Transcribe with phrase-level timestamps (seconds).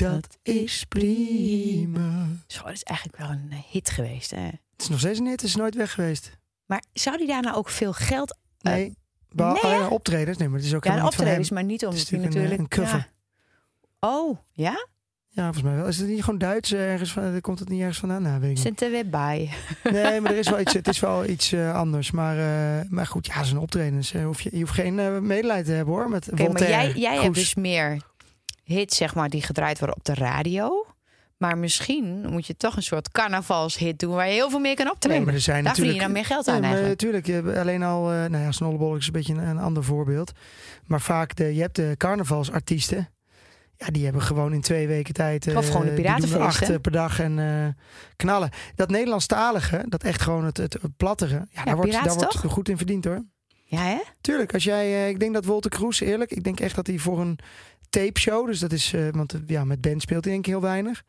[0.00, 2.26] dat is prima.
[2.46, 4.44] Zo, dat is eigenlijk wel een hit geweest, hè?
[4.44, 6.38] Het is nog steeds een hit, het is nooit weg geweest.
[6.66, 8.36] Maar zou die daar nou ook veel geld...
[8.60, 8.96] eh, Nee,
[9.34, 10.38] nee, alleen optredens.
[10.38, 12.58] Nee, maar het is ook ja, van optredens, maar niet Het is hij natuurlijk een,
[12.58, 12.76] natuurlijk...
[12.78, 13.08] een cover.
[14.00, 14.08] Ja.
[14.18, 14.86] Oh, ja?
[15.32, 15.86] Ja, volgens mij wel.
[15.86, 17.40] Is het niet gewoon Duits eh, ergens van?
[17.40, 18.22] Komt het niet ergens vandaan?
[18.22, 19.50] Nou, weet ik er weer bij.
[19.92, 22.10] Nee, maar er is wel iets, het is wel iets eh, anders.
[22.10, 24.12] Maar, eh, maar goed, ja, zo'n optredens.
[24.12, 26.08] eh, hoef je, je hoeft geen eh, medelijden te hebben hoor.
[26.08, 28.02] Met Oké, maar jij, jij hebt dus meer
[28.72, 30.86] hits, zeg maar, die gedraaid worden op de radio.
[31.36, 34.90] Maar misschien moet je toch een soort carnavalshit doen waar je heel veel meer kan
[34.90, 35.16] optreden.
[35.16, 37.32] Nee, maar er zijn Daar verdien je natuurlijk- dan meer geld aan Nee, natuurlijk, je
[37.32, 40.32] hebt alleen al, eh nou ja, Snollebollek is een beetje een, een ander voorbeeld.
[40.86, 43.08] Maar vaak, de, je hebt de carnavalsartiesten.
[43.76, 45.46] Ja, die hebben gewoon in twee weken tijd...
[45.46, 46.74] eh, Of gewoon de die doen piratenfeest, acht hè?
[46.74, 47.84] eh, per dag en eh,
[48.16, 48.50] knallen.
[48.74, 51.46] Dat Nederlandstalige, dat echt gewoon het, het, het plattere.
[51.50, 53.24] Ja, daar wordt, daar wordt goed in verdiend hoor.
[53.64, 53.98] Ja, hè?
[54.20, 56.98] Tuurlijk, als jij, eh, ik denk dat Wolter Kroes, eerlijk, ik denk echt dat hij
[56.98, 57.38] voor een
[57.90, 60.52] tape show, dus dat is, eh, want eh, ja, met band speelt hij denk ik
[60.52, 61.02] heel weinig.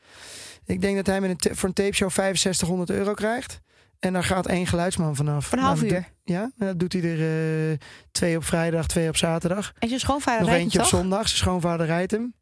[0.66, 3.60] Ik denk dat hij met een voor een tape show 6500 euro krijgt.
[4.00, 5.46] En daar gaat één geluidsman vanaf.
[5.46, 6.06] Voor een half Nou, uur.
[6.24, 7.78] Ja, en dat doet hij er eh,
[8.12, 9.74] twee op vrijdag, twee op zaterdag.
[9.80, 11.28] En zijn schoonvader Nog rijdt eentje hem op zondag.
[11.28, 12.34] Zijn schoonvader rijdt hem.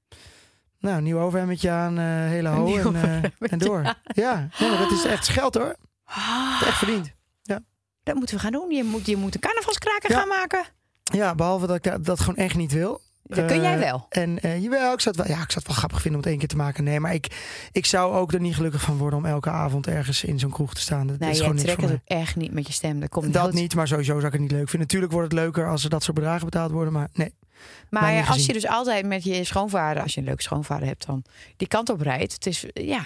[0.80, 3.96] Nou, nieuw overhemdje aan, eh, hele ho en, en door.
[4.04, 5.76] Ja, nee, dat is echt geld hoor.
[6.04, 7.12] Ah, Echt verdiend.
[8.04, 8.72] dat moeten we gaan doen.
[8.72, 10.20] Je moet, je moet een carnavalskraker Ja.
[10.20, 10.64] gaan maken.
[11.04, 13.02] Ja, behalve dat ik dat gewoon echt niet wil.
[13.36, 14.06] Dat kun jij Eh, wel.
[14.10, 16.20] En eh, jawel, ik zou, het wel, ja, ik zou het wel grappig vinden om
[16.20, 16.84] het één keer te maken.
[16.84, 17.28] Nee, maar ik,
[17.72, 20.74] ik zou ook er niet gelukkig van worden om elke avond ergens in zo'n kroeg
[20.74, 21.08] te staan.
[21.08, 23.00] Dat Nee, is gewoon trekt het echt niet met je stem.
[23.00, 23.54] Dat, komt Dat goed.
[23.54, 24.80] niet, maar sowieso zou ik het niet leuk vinden.
[24.80, 27.34] Natuurlijk wordt het leuker als er dat soort bedragen betaald worden, maar nee.
[27.90, 31.06] Maar niet als je dus altijd met je schoonvader, als je een leuke schoonvader hebt,
[31.06, 31.24] dan
[31.58, 32.34] die kant op rijdt.
[32.34, 33.02] Het is, ja,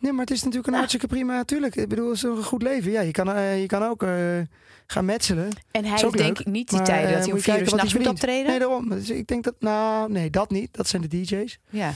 [0.00, 0.78] Nee, maar het is natuurlijk een Ja.
[0.78, 1.44] hartstikke prima.
[1.44, 2.90] Tuurlijk, ik bedoel, het is een goed leven.
[2.90, 4.10] Ja, je kan, eh, je kan ook eh,
[4.86, 5.48] gaan metselen.
[5.70, 7.66] En hij heeft denk ik niet die maar, tijden eh, dat hij om vier uur
[7.68, 8.50] s'nachts hij moet optreden.
[8.50, 8.88] Nee, daarom.
[8.88, 10.68] Dus ik denk dat, nou, nee, dat niet.
[10.76, 11.58] Dat zijn de DJ's.
[11.70, 11.92] Ja,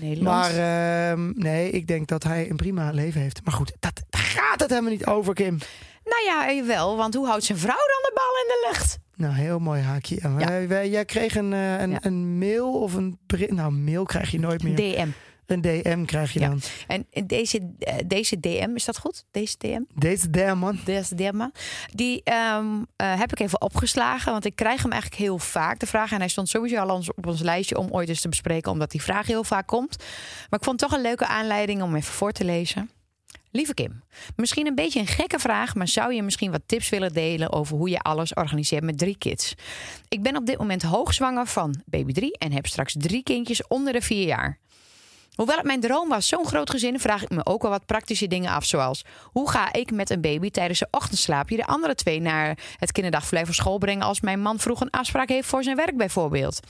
[0.00, 0.36] Nederland.
[0.54, 3.40] Maar ehm, nee, ik denk dat hij een prima leven heeft.
[3.44, 5.58] Maar goed, dat, daar gaat het helemaal niet over, Kim.
[6.04, 8.98] nou ja, wel, want hoe houdt zijn vrouw dan de bal in de lucht?
[9.16, 10.18] Nou, heel mooi haakje.
[10.22, 11.98] Ja, wij- wij- jij kreeg een, eh, een, Ja.
[12.00, 13.18] een mail of een.
[13.48, 14.76] Nou, mail krijg je nooit meer.
[14.76, 15.08] DM.
[15.50, 16.48] Een DM krijg je Ja.
[16.48, 16.60] dan.
[16.86, 19.24] En deze, eh, deze DM, is dat goed?
[19.30, 19.80] Deze DM?
[19.94, 20.80] Deze DM, man.
[20.84, 21.48] Deze DM,
[21.94, 22.66] die ehm,
[22.96, 26.12] eh, heb ik even opgeslagen, want ik krijg hem eigenlijk heel vaak, de vraag.
[26.12, 29.02] En hij stond sowieso al op ons lijstje om ooit eens te bespreken, omdat die
[29.02, 29.96] vraag heel vaak komt.
[30.50, 32.90] Maar ik vond het toch een leuke aanleiding om even voor te lezen.
[33.52, 34.02] Lieve Kim,
[34.36, 37.76] misschien een beetje een gekke vraag, maar zou je misschien wat tips willen delen over
[37.76, 39.54] hoe je alles organiseert met drie kids?
[40.08, 43.92] Ik ben op dit moment hoogzwanger van baby 3 en heb straks drie kindjes onder
[43.92, 44.58] de vier jaar.
[45.34, 48.26] Hoewel het mijn droom was, zo'n groot gezin, vraag ik me ook wel wat praktische
[48.26, 48.64] dingen af.
[48.64, 52.92] Zoals, hoe ga ik met een baby tijdens zijn ochtendslaapje de andere twee naar het
[52.92, 56.60] kinderdagverblijf of school brengen als mijn man vroeg een afspraak heeft voor zijn werk bijvoorbeeld?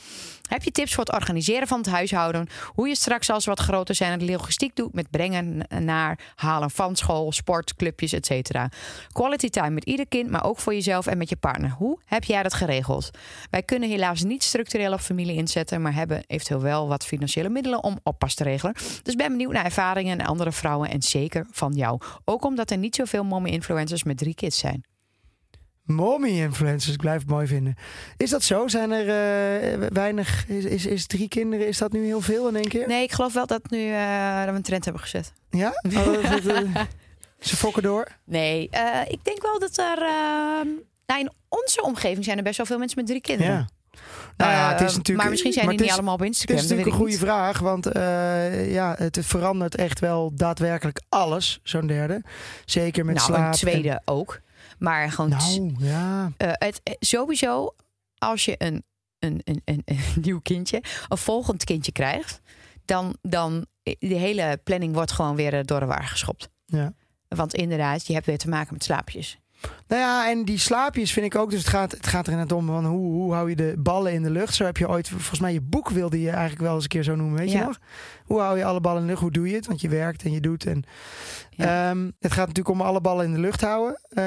[0.51, 2.47] Heb je tips voor het organiseren van het huishouden?
[2.67, 6.97] Hoe je straks als wat groter zijn de logistiek doet met brengen naar, halen van
[6.97, 8.51] school, sport, clubjes, etc.
[9.13, 11.71] Quality time met ieder kind, maar ook voor jezelf en met je partner.
[11.71, 13.11] Hoe heb jij dat geregeld?
[13.51, 17.83] Wij kunnen helaas niet structureel op familie inzetten, maar hebben eventueel wel wat financiële middelen
[17.83, 18.75] om oppas te regelen.
[19.03, 22.01] Dus ben benieuwd naar ervaringen en andere vrouwen en zeker van jou.
[22.25, 24.85] Ook omdat er niet zoveel mommy-influencers met drie kids zijn.
[25.95, 27.75] Mommy-influencers, ik blijf het mooi vinden.
[28.17, 28.69] Is dat zo?
[28.69, 30.49] Zijn er eh, weinig...
[30.49, 32.87] Is, is, is drie kinderen, is dat nu heel veel in één keer?
[32.87, 35.33] Nee, ik geloof wel dat, nu, eh, dat we een trend hebben gezet.
[35.51, 35.73] Ja?
[35.97, 36.87] Oh, dat- dat- dat-
[37.41, 38.09] ze fokken door?
[38.25, 39.99] Nee, eh, ik denk wel dat er.
[40.03, 40.67] eh,
[41.07, 43.53] nou, in onze omgeving zijn er best wel veel mensen met drie kinderen.
[43.55, 43.69] Ja.
[44.37, 45.19] Nou ja, het is Eh, natuurlijk...
[45.19, 46.57] maar misschien zijn die het niet is- allemaal op Het Instagram.
[46.57, 47.31] is dat natuurlijk een goede niet.
[47.31, 52.23] vraag, want eh, ja, het verandert echt wel daadwerkelijk alles, zo'n derde.
[52.65, 53.47] Zeker met nou, slaap.
[53.53, 54.41] een tweede ook.
[54.81, 56.33] Maar gewoon nou, ja.
[56.37, 57.75] eh, het, eh, sowieso,
[58.19, 58.85] als je een,
[59.19, 62.41] een, een, een, een nieuw kindje, een volgend kindje krijgt,
[62.85, 66.49] dan, dan eh, de hele planning wordt gewoon weer door de war geschopt.
[66.65, 66.93] ja.
[67.29, 69.39] Want inderdaad, je hebt weer te maken met slaapjes.
[69.89, 71.51] Nou ja, en die slaapjes vind ik ook.
[71.51, 74.13] Dus het gaat, het gaat er net om van hoe, hoe hou je de ballen
[74.13, 74.55] in de lucht.
[74.55, 77.03] Zo heb je ooit, volgens mij, je boek wilde je eigenlijk wel eens een keer
[77.03, 77.39] zo noemen.
[77.39, 77.79] Weet je nog?
[78.25, 79.23] Hoe hou je alle ballen in de lucht?
[79.23, 79.67] Hoe doe je het?
[79.67, 80.67] Want je werkt en je doet.
[80.67, 80.85] En,
[81.51, 81.91] Ja.
[81.91, 84.01] Ehm, het gaat natuurlijk om alle ballen in de lucht houden.
[84.09, 84.25] Eh,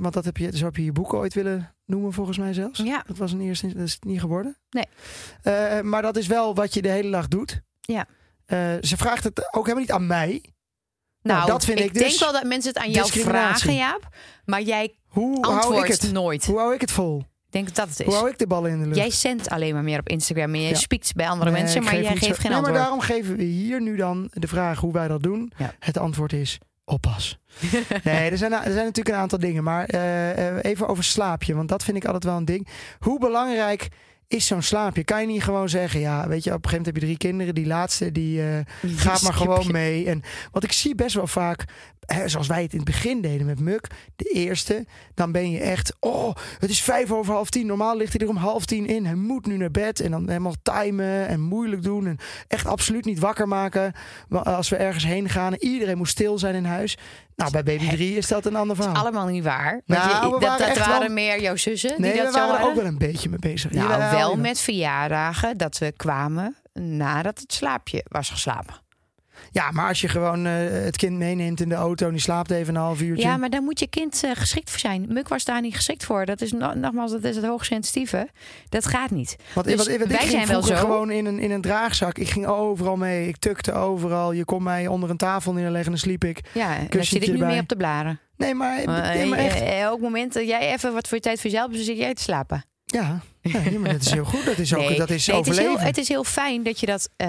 [0.00, 2.78] want dat heb je, zo heb je je boek ooit willen noemen, volgens mij zelfs.
[2.78, 3.02] Ja.
[3.06, 4.56] Dat was in eerste instantie dat is niet geworden.
[4.70, 4.86] Nee.
[5.42, 7.62] Eh, maar dat is wel wat je de hele dag doet.
[7.80, 8.06] Ja.
[8.46, 10.42] Eh, ze vraagt het ook helemaal niet aan mij.
[11.22, 14.08] Nou, Nou, dat vind ik dus denk wel dat mensen het aan jou vragen, Jaap.
[14.44, 16.12] Maar jij Hoe hou ik antwoordt het?
[16.12, 16.44] nooit.
[16.46, 17.22] Hoe hou ik het vol?
[17.50, 18.06] Denk dat het is.
[18.06, 18.96] Hoe hou ik de ballen in de lucht?
[18.96, 20.76] Jij zendt alleen maar meer op Instagram en jij Ja.
[20.76, 22.72] spiekt bij andere Nee, mensen, maar geef jij geeft geen nee, antwoord.
[22.72, 25.52] maar daarom geven we hier nu dan de vraag hoe wij dat doen.
[25.56, 25.74] Ja.
[25.78, 27.38] Het antwoord is oppas.
[28.04, 29.62] nee, er zijn, er zijn natuurlijk een aantal dingen.
[29.64, 32.68] Maar eh, eh, even over slaapje, want dat vind ik altijd wel een ding.
[32.98, 33.88] Hoe belangrijk
[34.32, 35.04] is zo'n slaapje?
[35.04, 37.16] Kan je niet gewoon zeggen, ja, weet je, op een gegeven moment heb je drie
[37.16, 37.54] kinderen.
[37.54, 38.58] Die laatste, die eh,
[38.96, 40.06] gaat maar gewoon mee.
[40.06, 41.64] En wat ik zie best wel vaak,
[42.06, 43.86] hè, zoals wij het in het begin deden met Muk,
[44.16, 47.66] de eerste, dan ben je echt, oh, het is vijf over half tien.
[47.66, 49.06] Normaal ligt hij er om half tien in.
[49.06, 52.06] Hij moet nu naar bed en dan helemaal timen en moeilijk doen.
[52.06, 52.18] En
[52.48, 53.92] echt absoluut niet wakker maken
[54.28, 55.54] als we ergens heen gaan.
[55.54, 56.98] Iedereen moet stil zijn in huis.
[57.36, 58.94] Nou, bij baby 3 is dat een ander verhaal.
[58.94, 59.80] Allemaal niet waar.
[59.86, 62.34] Nou, je- we dat, waren dat waren wel- meer jouw zussen nee, die we dat
[62.34, 62.68] zo waren hadden.
[62.70, 63.70] ook wel een beetje mee bezig.
[63.70, 68.74] Nou, Jawel, wel met verjaardagen dat we kwamen nadat het slaapje was geslapen.
[69.52, 72.50] Ja, maar als je gewoon eh, het kind meeneemt in de auto en die slaapt
[72.50, 73.26] even een half uurtje.
[73.26, 75.04] Ja, maar daar moet je kind eh, geschikt voor zijn.
[75.08, 76.24] Muk was daar niet geschikt voor.
[76.26, 78.28] Dat is no- nogmaals, dat is het hoogsensitieve.
[78.68, 79.36] Dat gaat niet.
[79.54, 80.74] Want, Dus want, want ik wij ging zijn wel zo.
[80.74, 82.18] gewoon in een, in een draagzak.
[82.18, 83.28] Ik ging overal mee.
[83.28, 84.32] Ik tukte overal.
[84.32, 86.40] Je kon mij onder een tafel neerleggen en dan sliep ik.
[86.54, 87.48] Ja, en dan zit ik nu erbij.
[87.48, 88.20] meer op de blaren.
[88.36, 89.60] Nee, maar, Uh, nee, maar echt.
[89.60, 91.96] eh, elk moment dat jij even wat voor je tijd voor jezelf hebt, dan zit
[92.02, 92.64] jij te slapen.
[92.92, 94.44] Ja, nee, maar dat is heel goed.
[94.44, 96.86] Dat is, ook, dat is nee, het, is heel, het is heel fijn dat je
[96.86, 97.28] dat eh,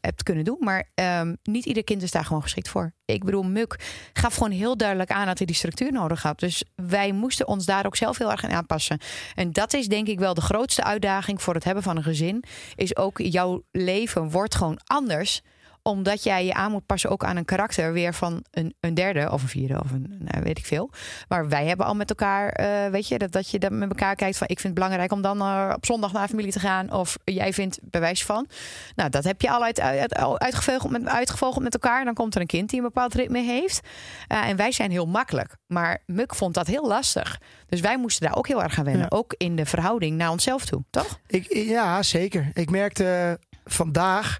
[0.00, 0.56] hebt kunnen doen.
[0.60, 2.92] Maar ehm, niet ieder kind is daar gewoon geschikt voor.
[3.04, 3.78] Ik bedoel, Muk
[4.12, 6.38] gaf gewoon heel duidelijk aan dat hij die structuur nodig had.
[6.38, 8.98] Dus wij moesten ons daar ook zelf heel erg in aanpassen.
[9.34, 12.44] En dat is denk ik wel de grootste uitdaging voor het hebben van een gezin.
[12.74, 15.42] Is ook jouw leven wordt gewoon anders
[15.88, 19.32] omdat jij je aan moet passen ook aan een karakter weer van een, een derde
[19.32, 20.90] of een vierde of een nou, weet ik veel.
[21.28, 24.14] Maar wij hebben al met elkaar, eh, weet je, dat, dat je dat met elkaar
[24.14, 26.92] kijkt van ik vind het belangrijk om dan eh, op zondag naar familie te gaan.
[26.92, 28.46] Of jij vindt bewijs van.
[28.94, 32.04] Nou, dat heb je al uit, uit, uitgevogeld, met, uitgevogeld met elkaar.
[32.04, 33.80] Dan komt er een kind die een bepaald ritme heeft.
[34.26, 35.56] Eh, en wij zijn heel makkelijk.
[35.66, 37.40] Maar Muk vond dat heel lastig.
[37.66, 39.06] Dus wij moesten daar ook heel erg aan wennen.
[39.10, 39.16] Ja.
[39.16, 41.18] Ook in de verhouding naar onszelf toe, toch?
[41.26, 42.50] Ik, ja, zeker.
[42.52, 44.38] Ik merkte vandaag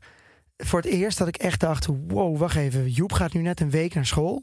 [0.64, 2.90] voor het eerst dat ik echt dacht: wow, wacht even.
[2.90, 4.42] Joep gaat nu net een week naar school.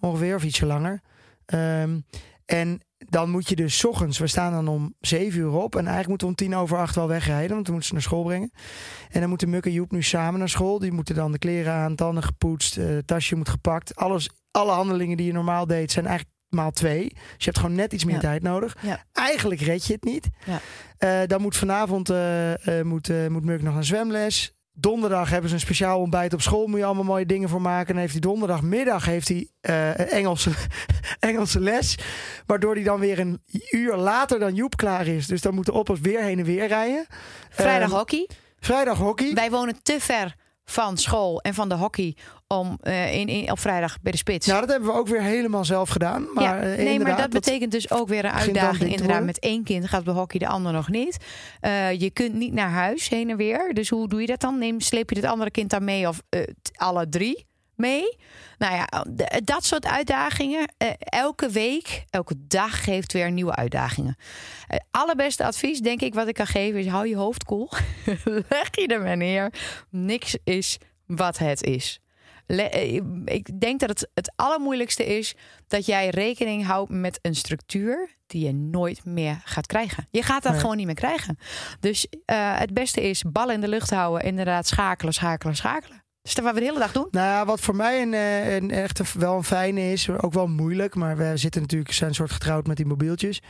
[0.00, 1.00] Ongeveer, of ietsje langer.
[1.46, 2.00] Ehm,
[2.44, 5.72] en dan moet je dus ochtends, we staan dan om 7 uur op.
[5.74, 8.02] En eigenlijk moeten we om tien over acht wel wegrijden, want dan moeten ze naar
[8.02, 8.50] school brengen.
[9.08, 10.78] En dan moeten Muk en Joep nu samen naar school.
[10.78, 13.96] Die moeten dan de kleren aan, tanden gepoetst, eh, tasje moet gepakt.
[13.96, 17.08] Alles, alle handelingen die je normaal deed zijn eigenlijk maal twee.
[17.08, 18.20] Dus je hebt gewoon net iets meer Ja.
[18.20, 18.76] tijd nodig.
[18.82, 19.04] Ja.
[19.12, 20.28] Eigenlijk red je het niet.
[20.46, 20.60] Ja.
[20.98, 22.52] Eh, dan moet vanavond eh,
[22.82, 24.57] moet, moet Muk nog naar zwemles.
[24.80, 26.66] Donderdag hebben ze een speciaal ontbijt op school.
[26.66, 27.86] Moet je allemaal mooie dingen voor maken.
[27.86, 30.50] Dan heeft hij donderdagmiddag heeft hij, eh, Engelse,
[31.20, 31.98] Engelse les.
[32.46, 35.26] Waardoor hij dan weer een uur later dan Joep klaar is.
[35.26, 37.06] Dus dan moet de oppas weer heen en weer rijden.
[37.50, 38.28] Vrijdag Ehm, hockey.
[38.60, 39.34] Vrijdag hockey.
[39.34, 40.34] Wij wonen te ver
[40.64, 42.16] van school en van de hockey
[42.54, 44.46] om eh, in, in, op vrijdag bij de spits.
[44.46, 46.26] Nou, dat hebben we ook weer helemaal zelf gedaan.
[46.34, 48.90] Maar, ja, eh, nee, maar dat betekent dus ook weer een uitdaging.
[48.90, 51.16] Inderdaad, met één kind gaat de hockey, de ander nog niet.
[51.60, 53.74] Eh, je kunt niet naar huis heen en weer.
[53.74, 54.58] Dus hoe doe je dat dan?
[54.58, 56.22] Neem, sleep je het andere kind dan mee of
[56.74, 58.16] alle drie mee?
[58.58, 58.84] Nou ja,
[59.16, 60.72] d- dat soort uitdagingen.
[60.98, 64.16] elke week, elke dag geeft weer nieuwe uitdagingen.
[64.66, 67.70] Het allerbeste advies, denk ik, wat ik kan geven is: hou je hoofd koel.
[68.48, 69.52] Leg je er maar neer.
[69.90, 72.00] Niks is wat het is.
[72.48, 75.34] Eh, ik denk dat het het allermoeilijkste is
[75.66, 80.06] dat jij rekening houdt met een structuur die je nooit meer gaat krijgen.
[80.10, 80.60] Je gaat dat Nee.
[80.60, 81.38] gewoon niet meer krijgen.
[81.80, 85.97] Dus eh, het beste is ballen in de lucht houden, inderdaad schakelen, schakelen, schakelen.
[86.28, 87.08] Dus dat wat we de hele dag doen.
[87.10, 90.32] Nou ja, wat voor mij een, eh, een echt een- wel een fijne is, ook
[90.32, 93.42] wel moeilijk, maar we zitten natuurlijk, zijn een soort getrouwd met die mobieltjes.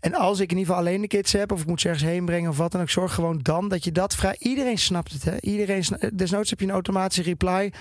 [0.00, 2.04] En als ik in ieder geval alleen de kids heb, of ik moet ze ergens
[2.10, 4.36] heen brengen of wat dan ook, zorg gewoon dan dat je dat vrij.
[4.38, 5.32] Iedereen snapt het, hè?
[5.40, 7.72] Iedereen, sna- desnoods heb je een automatische reply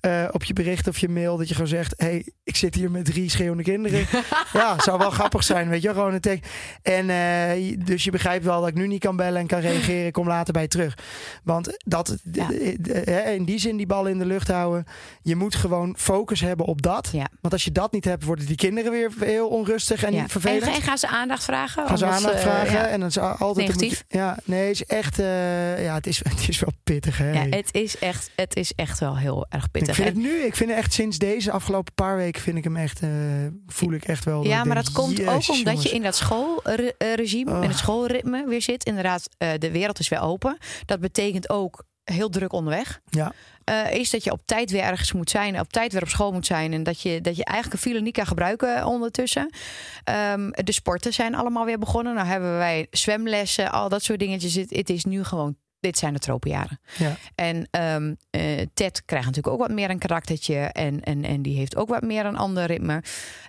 [0.00, 2.90] eh, op je bericht of je mail, dat je gewoon zegt: hey, ik zit hier
[2.90, 4.06] met drie schreeuwende kinderen.
[4.52, 6.42] ja, zou wel grappig zijn, weet je, gewoon een.
[6.82, 10.06] En eh, dus je begrijpt wel dat ik nu niet kan bellen en kan reageren,
[10.06, 10.98] ik kom later bij terug.
[11.44, 12.50] Want dat, Ja.
[13.24, 14.84] in die zin die ballen in de lucht houden.
[15.22, 17.08] Je moet gewoon focus hebben op dat.
[17.12, 17.26] Ja.
[17.40, 20.28] Want als je dat niet hebt, worden die kinderen weer heel onrustig en Ja.
[20.28, 20.62] vervelend.
[20.62, 21.86] En, en gaan ze aandacht vragen?
[21.86, 22.86] Gaan ze aandacht vragen ja.
[22.86, 24.04] en dan is altijd Negatief.
[24.08, 25.18] je- ja, nee, het is echt.
[25.18, 27.32] eh, ja, het is, het is wel pittig, hè?
[27.32, 29.94] Ja, het is, echt, het is echt wel heel erg ik pittig.
[29.94, 32.64] vind En- het nu, ik vind het echt sinds deze afgelopen paar weken vind ik
[32.64, 33.08] hem echt, eh,
[33.66, 34.44] voel ik echt wel.
[34.44, 35.82] Ja, ik maar denk, dat komt ook omdat jongens.
[35.82, 37.62] je in dat schoolregime, Oh.
[37.62, 38.84] in het schoolritme weer zit.
[38.84, 40.58] Inderdaad, eh, de wereld is weer open.
[40.86, 43.00] Dat betekent ook heel druk onderweg.
[43.04, 43.32] Ja.
[43.68, 46.32] Eh, is dat je op tijd weer ergens moet zijn, op tijd weer op school
[46.32, 46.72] moet zijn.
[46.72, 49.50] En dat je, dat je eigenlijk een file niet kan gebruiken ondertussen.
[50.04, 52.14] Ehm, de sporten zijn allemaal weer begonnen.
[52.14, 54.54] Nou hebben wij zwemlessen, al dat soort dingetjes.
[54.54, 56.80] Het, het is nu gewoon, dit zijn de tropenjaren.
[56.98, 57.16] Ja.
[57.34, 60.56] En eh, Ted krijgt natuurlijk ook wat meer een karaktertje.
[60.56, 63.02] En, en, en die heeft ook wat meer een ander ritme.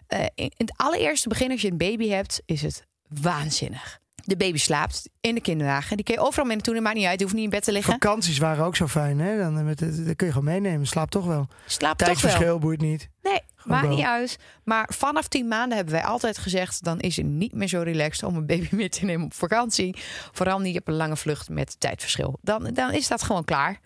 [0.08, 2.86] Eh, in het allereerste begin, als je een baby hebt, is het
[3.22, 4.00] waanzinnig.
[4.26, 5.96] De baby slaapt in de kinderwagen.
[5.96, 6.74] Die kun je overal mee naartoe.
[6.74, 7.18] Het maakt niet uit.
[7.20, 7.94] Je hoeft niet in bed te liggen.
[7.94, 9.38] Vakanties waren ook zo fijn, hè?
[9.38, 10.88] Dan, met, het- dat kun je gewoon meenemen.
[10.88, 11.48] Slaap toch wel.
[11.66, 12.16] Slaapt toch wel.
[12.18, 13.10] Tijdverschil boeit niet.
[13.24, 14.38] Nee, maakt niet uit.
[14.63, 16.84] Maar vanaf tien maanden hebben wij altijd gezegd...
[16.84, 19.96] dan is het niet meer zo relaxed om een baby mee te nemen op vakantie.
[20.32, 22.38] Vooral niet op een lange vlucht met tijdverschil.
[22.42, 23.80] Dan, dan is dat gewoon klaar.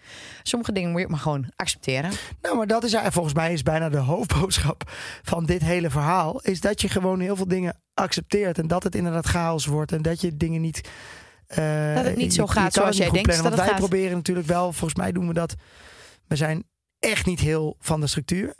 [0.43, 2.11] Sommige dingen moet je maar gewoon accepteren.
[2.41, 4.91] Nou, maar dat is eigenlijk- volgens mij is bijna de hoofdboodschap
[5.23, 6.39] van dit hele verhaal.
[6.41, 8.57] Is dat je gewoon heel veel dingen accepteert.
[8.57, 9.91] En dat het inderdaad chaos wordt.
[9.91, 10.89] En dat je dingen niet.
[11.47, 13.43] eh, Dat het niet zo je gaat zoals jij denkt plannen.
[13.43, 13.89] dat Want het wij gaat.
[13.89, 15.55] proberen natuurlijk wel, volgens mij doen we dat.
[16.27, 16.63] We zijn
[17.03, 18.55] echt niet heel van de structuur.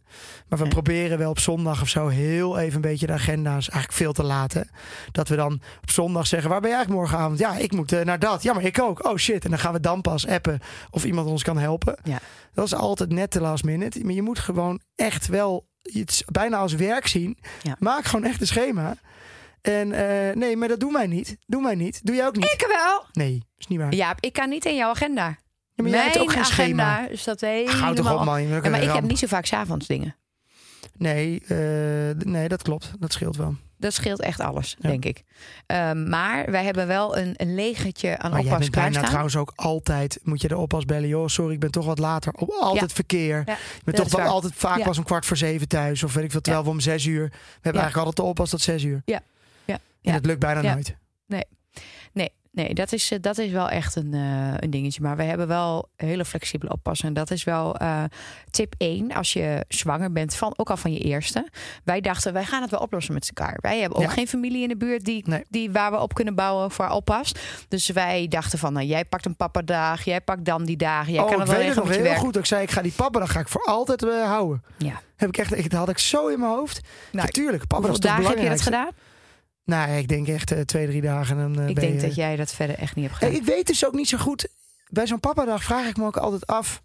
[0.47, 0.73] Maar we Nee.
[0.73, 4.23] proberen wel op zondag of zo heel even een beetje de agenda's eigenlijk veel te
[4.23, 4.69] laten.
[5.11, 7.39] Dat we dan op zondag zeggen, waar ben jij eigenlijk morgenavond?
[7.39, 8.43] Ja, ik moet eh, naar dat.
[8.43, 9.05] Ja, maar ik ook.
[9.05, 9.43] Oh shit.
[9.43, 10.59] En dan gaan we dan pas appen
[10.89, 11.97] of iemand ons kan helpen.
[12.03, 12.19] Ja.
[12.53, 13.99] Dat is altijd net de last minute.
[14.03, 17.37] Maar je moet gewoon echt wel iets bijna als werk zien.
[17.61, 17.75] Ja.
[17.79, 18.95] Maak gewoon echt een schema.
[19.61, 21.37] En eh, nee, maar dat doen wij niet.
[21.45, 22.05] Doen wij niet.
[22.05, 22.51] Doe jij ook niet?
[22.51, 23.05] Ik wel.
[23.11, 23.93] Nee, is niet waar.
[23.95, 25.37] Ja, ik kan niet in jouw agenda.
[25.75, 27.09] Ja, maar jij hebt Mijn ook geen agenda schema.
[27.09, 27.93] is dat helemaal...
[27.93, 28.41] Toch op man.
[28.47, 30.15] Ja, maar ik heb niet zo vaak s'avonds dingen.
[30.97, 31.57] Nee, eh,
[32.25, 32.91] nee, dat klopt.
[32.99, 33.55] Dat scheelt wel.
[33.77, 34.89] Dat scheelt echt alles, Ja.
[34.89, 35.23] denk ik.
[35.65, 39.35] Ehm, maar wij hebben wel een, een legertje aan Maar jij oppas bent bijna trouwens
[39.35, 40.19] ook altijd...
[40.23, 41.07] Moet je de oppas bellen.
[41.07, 42.33] Joh, sorry, ik ben toch wat later.
[42.33, 43.43] Op altijd verkeer.
[43.45, 44.29] Ja, Je dat bent toch wel waar.
[44.29, 46.03] altijd vaak pas om kwart voor zeven thuis.
[46.03, 47.23] Of weet ik veel, terwijl we om zes uur...
[47.29, 49.01] We hebben eigenlijk altijd de oppas tot zes uur.
[49.05, 49.21] Ja.
[49.65, 49.79] Ja.
[50.01, 50.95] En dat lukt bijna nooit.
[51.27, 51.43] Nee,
[52.53, 55.01] nee dat, is, eh, dat is wel echt een, eh, een dingetje.
[55.01, 57.07] Maar we hebben wel hele flexibele oppassen.
[57.07, 58.03] En dat is wel eh,
[58.49, 61.47] tip 1 als je zwanger bent, van, ook al van je eerste.
[61.83, 63.57] Wij dachten, wij gaan het wel oplossen met elkaar.
[63.61, 64.09] Wij hebben ook Ja.
[64.09, 65.43] geen familie in de buurt die, Nee.
[65.49, 67.31] die, waar we op kunnen bouwen voor oppas.
[67.67, 71.13] Dus wij dachten van, nou, jij pakt een pappadag, jij pakt dan die dagen.
[71.13, 72.17] Jij oh, kan ik wel weet het nog heel werk.
[72.17, 72.37] goed.
[72.37, 74.63] Ik zei, ik ga die papa, dan ga ik voor altijd eh, houden.
[74.77, 75.01] Ja.
[75.15, 76.81] Heb ik echt, ik, dat had ik zo in mijn hoofd.
[77.11, 78.89] Nou, Natuurlijk, papa dat is toch dagen heb je dat gedaan?
[79.65, 81.37] Nou, ik denk echt eh, twee, drie dagen.
[81.39, 83.35] En, dan, eh, Ik denk je- dat jij dat verder echt niet hebt gedaan.
[83.35, 84.47] ik weet dus ook niet zo goed.
[84.89, 86.81] Bij zo'n papadag vraag ik me ook altijd af.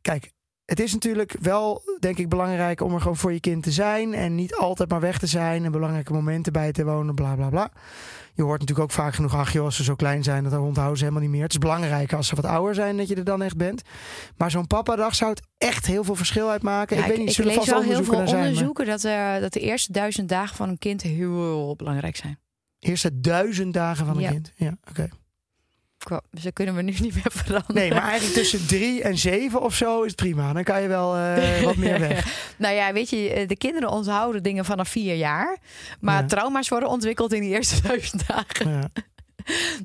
[0.00, 0.32] Kijk,
[0.72, 4.14] het is natuurlijk wel, denk ik, belangrijk om er gewoon voor je kind te zijn.
[4.14, 5.64] En niet altijd maar weg te zijn.
[5.64, 7.70] En belangrijke momenten bij te wonen, bla bla bla.
[8.34, 10.96] Je hoort natuurlijk ook vaak genoeg, ach joh, als ze zo klein zijn, dat onthouden
[10.98, 11.42] ze helemaal niet meer.
[11.42, 13.82] Het is belangrijk als ze wat ouder zijn, dat je er dan echt bent.
[14.36, 16.96] Maar zo'n papadag zou het echt heel veel verschil uitmaken.
[16.96, 18.46] Ja, ik weet niet, ik zullen lees vast wel heel veel zijn.
[18.46, 22.38] onderzoeken dat, er, dat de eerste duizend dagen van een kind heel belangrijk zijn.
[22.78, 24.30] Eerste duizend dagen van een Ja.
[24.30, 24.52] kind.
[24.56, 25.08] Ja, oké.
[26.40, 27.74] Ze kunnen we nu niet meer veranderen.
[27.74, 30.52] Nee, maar eigenlijk tussen drie en zeven of zo is het prima.
[30.52, 32.52] Dan kan je wel eh, wat meer weg.
[32.56, 35.58] nou ja, weet je, de kinderen onthouden dingen vanaf vier jaar.
[36.00, 36.26] Maar Ja.
[36.26, 38.70] trauma's worden ontwikkeld in die eerste duizend dagen.
[38.70, 38.88] Ja.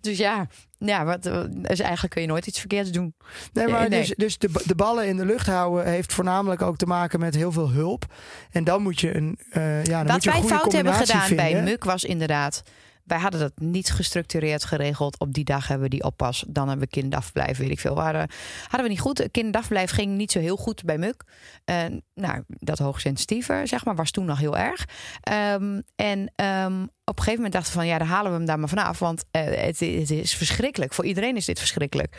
[0.01, 0.47] Dus ja,
[0.77, 3.13] ja wat, eh, dus eigenlijk kun je nooit iets verkeerds doen.
[3.53, 3.99] Nee, maar Nee.
[3.99, 7.35] dus, dus de, de ballen in de lucht houden heeft voornamelijk ook te maken met
[7.35, 8.05] heel veel hulp.
[8.51, 10.71] En dan moet je een, eh ja, dan moet Wat je een wij goede fout
[10.71, 11.63] hebben gedaan bij.
[11.63, 12.63] Muk was inderdaad...
[13.07, 15.19] Wij hadden dat niet gestructureerd geregeld.
[15.19, 16.43] Op die dag hebben we die oppas.
[16.47, 17.95] Dan hebben we kinderdagverblijf, weet ik veel.
[17.95, 18.29] We hadden,
[18.61, 19.27] hadden we niet goed.
[19.31, 21.23] Kinderdagverblijf ging niet zo heel goed bij Muk.
[21.65, 24.85] En nou, dat hoogsensitieve, zeg maar, was toen nog heel erg.
[25.21, 27.87] Ehm, en ehm, op een gegeven moment dachten we van...
[27.87, 28.99] ja, dan halen we hem daar maar vanaf.
[28.99, 30.93] Want eh, het, het is verschrikkelijk.
[30.93, 32.17] Voor iedereen is dit verschrikkelijk.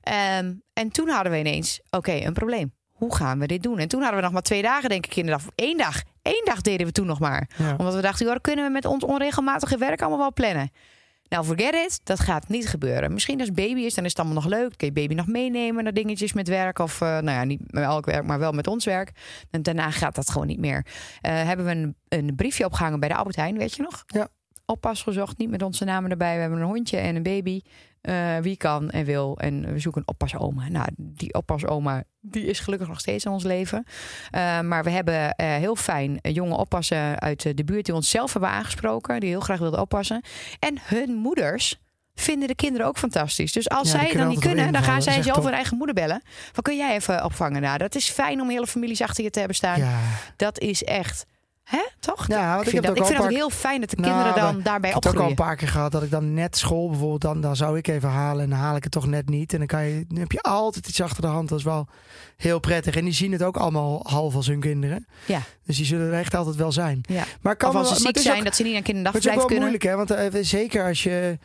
[0.00, 2.72] Ehm, en toen hadden we ineens, oké, een probleem.
[2.90, 3.78] Hoe gaan we dit doen?
[3.78, 5.46] En toen hadden we nog maar twee dagen, denk ik, kinderdag.
[5.54, 6.02] Eén dag.
[6.28, 7.74] Eén dag deden we toen nog maar Ja.
[7.78, 10.70] omdat we dachten, joh, kunnen we met ons onregelmatige werk allemaal wel plannen.
[11.28, 12.00] Nou, forget it.
[12.04, 13.12] Dat gaat niet gebeuren.
[13.12, 14.76] Misschien als baby is, dan is het allemaal nog leuk.
[14.76, 16.78] Kun je baby nog meenemen naar dingetjes met werk.
[16.78, 19.10] Of, eh, nou ja, niet met elk werk, maar wel met ons werk.
[19.50, 20.86] En daarna gaat dat gewoon niet meer.
[21.20, 24.02] Eh, hebben we een, een briefje opgehangen bij de Albert Heijn, weet je nog?
[24.06, 24.28] Ja.
[24.70, 26.34] Oppas gezocht, niet met onze namen erbij.
[26.34, 27.60] We hebben een hondje en een baby.
[28.00, 29.38] Eh, wie kan en wil.
[29.38, 30.68] En we zoeken een oppasoma.
[30.68, 33.84] Nou, die oppasoma, die is gelukkig nog steeds in ons leven.
[33.86, 38.32] Uh, maar we hebben uh, heel fijn jonge oppassen uit de buurt die ons zelf
[38.32, 39.20] hebben aangesproken.
[39.20, 40.22] Die heel graag wilden oppassen.
[40.58, 41.80] En hun moeders
[42.14, 43.52] vinden de kinderen ook fantastisch.
[43.52, 46.22] Dus als Ja, zij dan niet kunnen, dan gaan zij zelf hun eigen moeder bellen.
[46.52, 47.62] Van kun jij even opvangen?
[47.62, 49.78] Nou, dat is fijn om hele families achter je te hebben staan.
[49.78, 49.98] Ja.
[50.36, 51.26] Dat is echt,
[51.68, 52.26] hè, toch?
[52.28, 54.34] Ja, want ik vind, dat, ik vind het ook heel fijn dat de Nou, kinderen
[54.42, 55.30] dan maar daarbij Ik heb het ook al opgroeien.
[55.30, 58.08] een paar keer gehad dat ik dan net school bijvoorbeeld, dan, dan zou ik even
[58.08, 59.52] halen en dan haal ik het toch net niet.
[59.52, 61.48] En dan, kan je, dan heb je altijd iets achter de hand.
[61.48, 61.86] Dat is wel
[62.36, 62.96] heel prettig.
[62.96, 65.06] En die zien het ook allemaal half als hun kinderen.
[65.26, 65.40] Ja.
[65.64, 67.00] Dus die zullen er echt altijd wel zijn.
[67.02, 67.24] Ja.
[67.40, 69.24] Maar kan Of als ze wel- ziek zijn, ook- dat ze niet naar maar het
[69.24, 69.68] is ook kinderdagverblijf wel kunnen.
[69.68, 69.96] moeilijk, hè?
[69.96, 71.38] Want eh, zeker als je.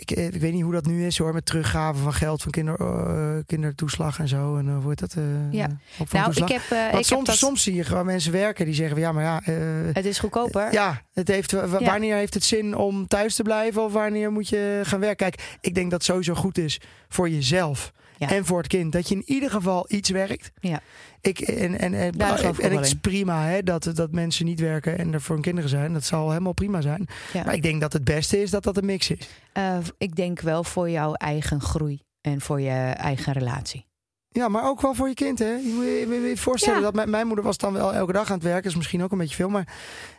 [0.00, 2.50] Ik, eh, ik weet niet hoe dat nu is hoor, met teruggaven van geld van
[2.50, 4.56] kinder, eh, kindertoeslag en zo.
[4.56, 5.14] En uh, hoe heet dat?
[5.14, 5.66] eh, Ja.
[6.12, 7.36] Nou, ik heb, eh, ik heb soms, dat...
[7.36, 9.40] soms zie je gewoon mensen werken die zeggen van ja, maar ja.
[9.44, 9.54] eh,
[9.94, 10.72] Het is goedkoper.
[10.72, 11.66] ja, het heeft, Ja.
[11.68, 15.16] wanneer heeft het zin om thuis te blijven of wanneer moet je gaan werken?
[15.30, 18.30] Kijk, ik denk dat het sowieso goed is voor jezelf Ja.
[18.30, 18.92] en voor het kind.
[18.92, 20.50] Dat je in ieder geval iets werkt.
[20.60, 20.80] Ja.
[21.20, 25.12] Ik, en en, en, Daar het is prima hè, dat, dat mensen niet werken en
[25.12, 25.92] er voor hun kinderen zijn.
[25.92, 27.06] Dat zal helemaal prima zijn.
[27.32, 27.44] Ja.
[27.44, 29.28] Maar ik denk dat het beste is dat dat een mix is.
[29.52, 33.86] Eh, ik denk wel voor jouw eigen groei en voor je eigen relatie.
[34.30, 35.50] Ja, maar ook wel voor je kind, hè?
[35.50, 36.84] Je moet je, voorstellen Ja.
[36.84, 38.70] dat mijn, mijn moeder was dan wel elke dag aan het werken.
[38.70, 39.68] is misschien ook een beetje veel, maar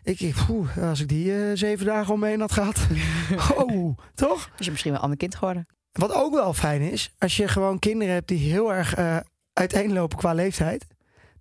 [0.03, 2.87] ik, ik poeh, als ik die eh, zeven dagen omheen had gehad.
[3.57, 4.49] oh, toch?
[4.57, 5.67] Is je misschien wel een ander kind geworden?
[5.91, 9.17] Wat ook wel fijn is, als je gewoon kinderen hebt die heel erg eh,
[9.53, 10.85] uiteenlopen qua leeftijd.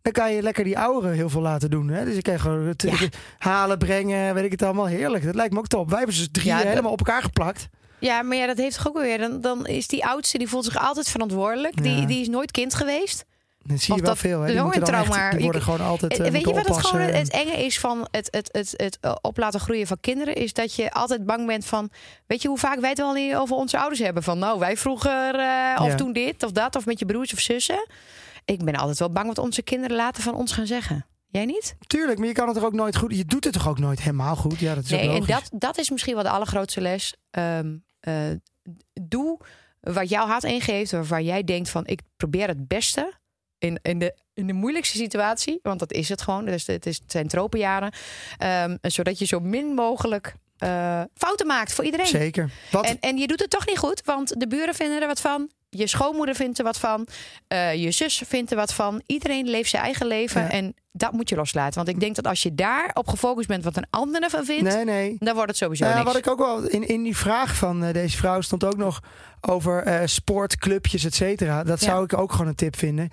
[0.02, 1.88] Dan kan je lekker die ouderen heel veel laten doen.
[1.88, 2.04] Hè?
[2.04, 2.96] Dus je kan gewoon het, Ja.
[3.38, 4.86] halen, brengen, weet ik het allemaal.
[4.86, 5.24] Heerlijk.
[5.24, 5.88] Dat lijkt me ook top.
[5.88, 7.68] Wij hebben ze drie Ja, helemaal op elkaar geplakt.
[7.98, 9.18] Ja, maar ja, dat heeft toch ook weer.
[9.18, 11.82] Dan, dan is die oudste, die voelt zich altijd verantwoordelijk.
[11.82, 13.24] Die, die is nooit kind geweest.
[13.68, 14.40] Dat zie je wel veel.
[14.40, 14.52] Hè?
[14.52, 17.06] Die, moeten dan echt- die worden gewoon altijd En eh, weet je wat het gewoon
[17.06, 20.34] het enge is van het, het, het, het eh, op laten groeien van kinderen?
[20.34, 21.90] Is dat je altijd bang bent van.
[22.26, 24.22] Weet je hoe vaak wij het wel niet over onze ouders hebben?
[24.22, 25.34] Van nou, wij vroeger.
[25.34, 26.76] eh, of toen dit of dat.
[26.76, 27.86] Of met je broers of zussen.
[28.44, 31.06] Ik ben altijd wel bang wat onze kinderen later van ons gaan zeggen.
[31.30, 31.76] Jij niet?
[31.86, 33.16] Tuurlijk, maar je kan het er ook nooit goed.
[33.16, 34.58] Je doet het toch ook nooit helemaal goed.
[34.58, 37.14] Ja, dat is Nee, en dat, dat is misschien wel de allergrootste les.
[37.30, 38.14] Ehm, eh,
[39.02, 39.40] doe
[39.80, 43.12] wat jouw hart ingeeft, waarvan jij denkt van ik probeer het beste
[43.58, 46.44] in, in, de, in de moeilijkste situatie, want dat is het gewoon.
[46.44, 47.92] Dus het, is, het zijn tropenjaren,
[48.38, 52.06] Ehm, zodat je zo min mogelijk eh, fouten maakt voor iedereen.
[52.06, 52.50] Zeker.
[52.70, 55.20] Wat, En, en je doet het toch niet goed, want de buren vinden er wat
[55.20, 55.50] van.
[55.70, 57.06] Je schoonmoeder vindt er wat van.
[57.48, 59.02] eh, je zus vindt er wat van.
[59.06, 60.40] Iedereen leeft zijn eigen leven.
[60.42, 60.50] Ja.
[60.50, 61.74] En dat moet je loslaten.
[61.74, 64.74] Want ik denk dat als je daar op gefocust bent wat een ander ervan vindt,
[64.74, 65.16] nee, nee.
[65.18, 66.04] dan wordt het sowieso ja, niks.
[66.04, 69.00] wat ik ook wel in, in die vraag van eh, deze vrouw stond ook nog
[69.40, 71.64] over eh, sportclubjes, et cetera.
[71.64, 71.86] Dat Ja.
[71.86, 73.10] zou ik ook gewoon een tip vinden.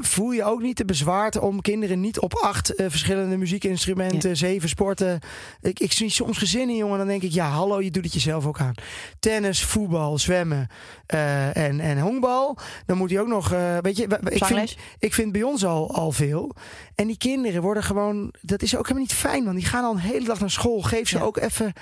[0.00, 4.68] Voel je ook niet te bezwaard om kinderen niet op acht eh, verschillende muziekinstrumenten, zeven
[4.68, 5.18] sporten.
[5.60, 8.46] Ik, ik zie soms gezinnen, jongen, dan denk ik, ja, hallo, je doet het jezelf
[8.46, 8.74] ook aan.
[9.18, 10.68] Tennis, voetbal, zwemmen
[11.06, 12.58] eh, en, en honkbal.
[12.86, 14.70] Dan moet hij ook nog, eh, weet je, ik Zangles?
[14.72, 16.54] vind, ik vind bij ons al, al veel.
[17.00, 19.92] En die kinderen worden gewoon, dat is ook helemaal niet fijn, want die gaan al
[19.92, 20.82] een hele dag naar school.
[20.82, 21.22] Geef ze Ja.
[21.24, 21.72] ook even,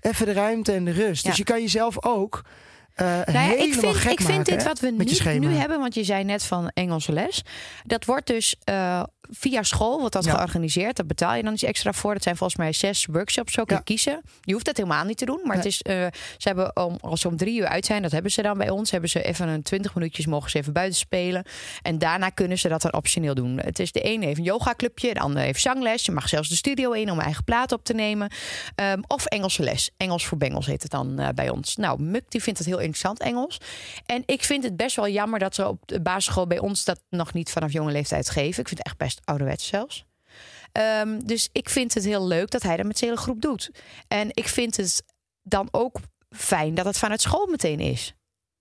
[0.00, 1.22] even de ruimte en de rust.
[1.22, 1.28] Ja.
[1.28, 2.42] Dus je kan jezelf ook
[3.04, 5.94] Nou ja, ik vind, gek ik vind dit hè, wat we niet nu hebben, want
[5.94, 7.42] je zei net van Engelse les.
[7.84, 10.30] Dat wordt dus eh, via school wordt dat Ja.
[10.34, 10.96] georganiseerd.
[10.96, 12.12] Daar betaal je dan iets extra voor.
[12.14, 13.52] Dat zijn volgens mij zes workshops.
[13.52, 13.84] Zo kun je Ja.
[13.94, 14.22] kiezen.
[14.40, 15.40] Je hoeft dat helemaal niet te doen.
[15.44, 15.94] Maar het is, eh,
[16.38, 18.70] ze hebben om, als ze om drie uur uit zijn, dat hebben ze dan bij
[18.70, 18.90] ons.
[18.90, 21.44] Hebben ze even een twintig minuutjes mogen ze even buiten spelen.
[21.82, 23.58] En daarna kunnen ze dat dan optioneel doen.
[23.58, 26.04] Het is de ene heeft een yoga clubje, de andere heeft zangles.
[26.04, 28.30] Je mag zelfs de studio in om eigen plaat op te nemen.
[28.74, 29.90] Ehm, of Engelse les.
[29.96, 31.76] Engels voor Bengels heet het dan eh, bij ons.
[31.76, 33.60] Nou, Muk die vindt het heel interessant Engels.
[34.06, 37.02] En ik vind het best wel jammer dat ze op de basisschool bij ons dat
[37.08, 38.60] nog niet vanaf jonge leeftijd geven.
[38.60, 40.04] Ik vind het echt best ouderwets zelfs.
[40.72, 43.70] Ehm, dus ik vind het heel leuk dat hij dat met zijn hele groep doet.
[44.08, 45.02] En ik vind het
[45.42, 45.96] dan ook
[46.30, 48.14] fijn dat het vanuit school meteen is.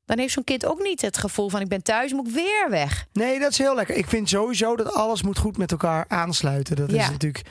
[0.06, 2.68] Dan heeft zo'n kind ook niet het gevoel van ik ben thuis, moet ik weer
[2.70, 3.08] weg.
[3.14, 3.96] Nee, dat is heel lekker.
[3.96, 6.76] Ik vind sowieso dat alles moet goed met elkaar aansluiten.
[6.76, 7.46] Dat is natuurlijk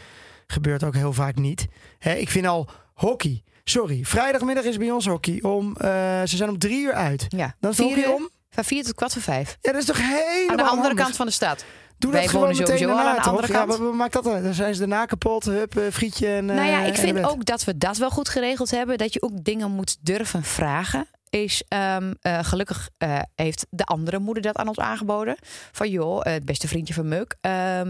[0.46, 1.66] gebeurt ook heel vaak niet.
[1.98, 3.42] Ik vind al hockey.
[3.70, 5.38] Sorry, vrijdagmiddag is bij ons hockey.
[5.42, 5.88] Om, eh,
[6.24, 7.26] ze zijn om drie uur uit.
[7.28, 7.54] Ja.
[7.60, 8.16] Dan is het Vier hockey uur?
[8.16, 8.28] om.
[8.50, 9.56] Van vier tot kwart voor vijf.
[9.60, 11.04] Ja, dat is toch helemaal Aan de andere handig?
[11.04, 11.64] kant van de stad.
[11.98, 13.56] Doe Wij dat gewoon meteen daarna, aan de andere toch?
[13.56, 13.78] Ja, kant.
[13.78, 14.42] wat maakt dat dan?
[14.42, 15.44] Dan zijn ze daarna kapot.
[15.44, 18.28] Hup, eh, frietje en nou ja, eh, ik vind ook dat we dat wel goed
[18.28, 18.98] geregeld hebben.
[18.98, 21.06] Dat je ook dingen moet durven vragen.
[21.30, 25.36] Is ehm, eh, gelukkig eh, heeft de andere moeder dat aan ons aangeboden.
[25.72, 27.36] Van joh, eh, het beste vriendje van Muk.
[27.40, 27.80] eh,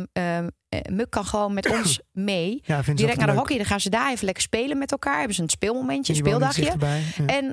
[0.91, 2.61] Muk kan gewoon met ons mee.
[2.65, 3.57] Ja, Direct naar de hockey.
[3.57, 5.17] Dan gaan ze daar even lekker spelen met elkaar.
[5.19, 6.75] Hebben ze een speelmomentje, een speeldagje.
[6.79, 7.27] Ja.
[7.27, 7.53] En,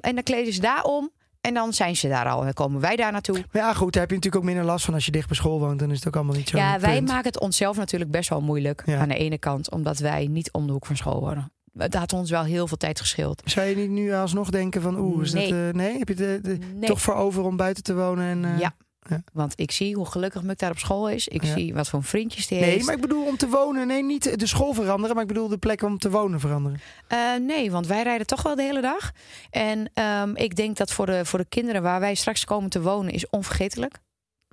[0.00, 1.10] en dan kleden ze daar om.
[1.40, 2.38] En dan zijn ze daar al.
[2.38, 3.44] En dan komen wij daar naartoe.
[3.52, 5.36] Maar ja, goed, daar heb je natuurlijk ook minder last van als je dicht bij
[5.36, 5.78] school woont.
[5.78, 6.56] Dan is het ook allemaal niet zo.
[6.56, 7.08] Ja, wij punt.
[7.08, 8.82] maken het onszelf natuurlijk best wel moeilijk.
[8.86, 8.98] Ja.
[8.98, 11.52] Aan de ene kant, omdat wij niet om de hoek van school wonen.
[11.72, 13.42] Dat had ons wel heel veel tijd gescheeld.
[13.44, 15.50] Zou je niet nu alsnog denken van, oeh, is Nee.
[15.50, 15.58] dat...
[15.58, 16.88] eh, nee, heb je de, de- Nee.
[16.88, 18.24] toch voor over om buiten te wonen?
[18.44, 18.74] En, eh, Ja.
[19.08, 19.22] Ja.
[19.32, 21.28] Want ik zie hoe gelukkig Muk daar op school is.
[21.28, 21.52] Ik Ja.
[21.52, 22.84] zie wat voor vriendjes die Nee, heeft.
[22.86, 23.86] maar ik bedoel om te wonen.
[23.86, 26.80] Nee, niet de school veranderen, maar ik bedoel de plek om te wonen veranderen.
[27.08, 29.10] Eh, nee, want wij rijden toch wel de hele dag.
[29.50, 32.80] En ehm, ik denk dat voor de, voor de kinderen waar wij straks komen te
[32.82, 33.98] wonen is onvergetelijk.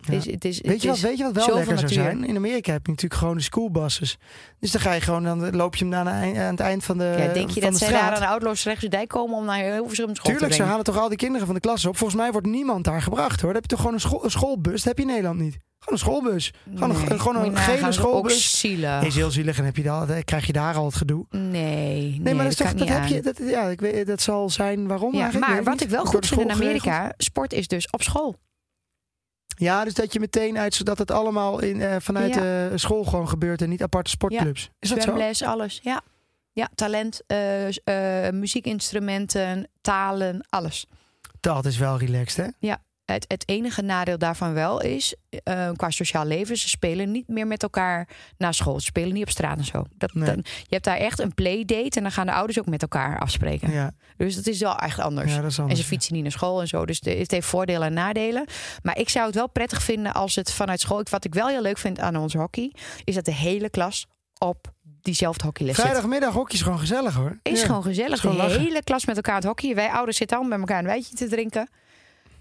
[0.06, 0.30] Het Ja.
[0.30, 2.24] is, het is, Weet het je, wat, is weet je wat wel lekker zou zijn?
[2.26, 4.18] In Amerika heb je natuurlijk gewoon de schoolbuses.
[4.60, 7.16] Dus dan ga je gewoon, dan loop je hem aan, aan het eind van de,
[7.18, 9.64] Ja, denk je van dat de zij daar aan de Oudloosrechtse dijk komen om naar
[9.64, 11.98] Hilversum school Tuurlijk, te ze halen toch al die kinderen van de klas op.
[11.98, 13.54] Volgens mij wordt niemand daar gebracht hoor.
[13.54, 14.74] Dan heb je toch gewoon een, school, een schoolbus.
[14.76, 15.58] Dat heb je in Nederland niet.
[15.80, 16.54] Gewoon een schoolbus.
[16.74, 18.64] Gewoon een, gewoon een gele schoolbus.
[19.02, 21.26] Is heel zielig en heb je dan krijg je daar al het gedoe.
[21.30, 23.22] Nee, nee, Nee, maar dat, is toch, kan dat heb je.
[23.22, 25.16] Dat, ja, ik weet, dat zal zijn waarom.
[25.16, 25.82] Ja, maar ik wat niet.
[25.84, 26.52] ik wel goed vind in.
[26.52, 28.36] Amerika, sport is dus op school.
[29.56, 32.42] Ja, dus dat je meteen uit zodat het allemaal in, eh, vanuit Ja.
[32.42, 34.70] de school gewoon gebeurt en niet aparte sportclubs.
[34.80, 35.46] Is dat zo?
[35.46, 35.80] Alles.
[35.84, 36.02] Ja,
[36.54, 37.68] ja talent, eh,
[38.28, 40.86] eh, muziekinstrumenten, talen, alles.
[41.40, 42.68] Dat is wel relaxed, hè?
[43.06, 47.48] Het, het enige nadeel daarvan wel is, eh, qua sociaal leven, ze spelen niet meer
[47.48, 48.80] met elkaar naar school.
[48.80, 49.84] Ze spelen niet op straat en zo.
[49.96, 50.26] Dat, Nee.
[50.26, 53.20] dan, je hebt daar echt een playdate en dan gaan de ouders ook met elkaar
[53.20, 53.72] afspreken.
[53.72, 55.34] Ja, Dus dat is wel echt anders.
[55.34, 56.86] ja En ze fietsen niet naar school en zo.
[56.86, 58.46] Dus het heeft voordelen en nadelen.
[58.84, 61.04] Maar ik zou het wel prettig vinden als het vanuit school.
[61.10, 62.72] Wat ik wel heel leuk vind aan ons hockey,
[63.04, 64.06] is dat de hele klas
[64.38, 65.76] op diezelfde hockeyles.
[65.76, 67.40] Vrijdagmiddag hockey is gewoon gezellig hoor.
[67.42, 67.66] Is Ja.
[67.66, 68.14] gewoon gezellig.
[68.14, 69.76] Is gewoon de hele klas met elkaar aan het hockey.
[69.76, 71.70] Wij ouders zitten allemaal met elkaar een wijtje te drinken.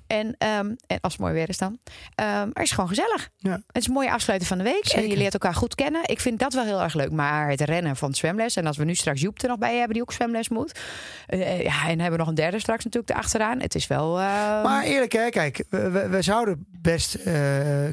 [0.07, 1.79] En, ehm, en als het mooi weer is dan.
[2.15, 3.29] Ehm, maar het is gewoon gezellig.
[3.37, 3.51] Ja.
[3.53, 4.87] Het is een mooie afsluiting van de week.
[4.87, 6.01] En je leert elkaar goed kennen.
[6.05, 7.11] Ik vind dat wel heel erg leuk.
[7.11, 8.57] Maar het rennen van het zwemles.
[8.57, 10.81] En als we nu straks Joep er nog bij hebben die ook zwemles moet.
[11.27, 13.61] Eh, ja, en hebben we nog een derde straks natuurlijk erachteraan.
[13.61, 14.19] Het is wel...
[14.21, 17.35] ehm, Maar eerlijk hè, kijk, we, we- we zouden best eh,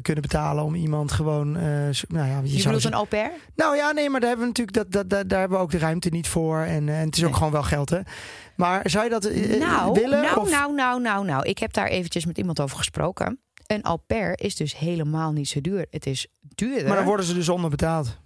[0.02, 1.56] kunnen betalen om iemand gewoon.
[1.56, 1.62] eh,
[2.08, 3.30] nou ja, je, je bedoelt een au pair?
[3.56, 5.70] Nou ja, nee, maar daar hebben we natuurlijk dat, dat, dat, daar hebben we ook
[5.70, 6.60] de ruimte niet voor.
[6.60, 7.36] En, eh, en het is ook Nee.
[7.38, 8.00] gewoon wel geld, hè?
[8.56, 10.22] Maar zou je dat eh, nou, willen?
[10.22, 10.50] nou, of?
[10.50, 11.44] nou, nou, nou, nou.
[11.44, 13.40] Ik heb daar eventjes met iemand over gesproken.
[13.66, 15.86] Een au pair is dus helemaal niet zo duur.
[15.90, 16.86] Het is duurder.
[16.86, 18.20] Maar dan worden ze dus onderbetaald.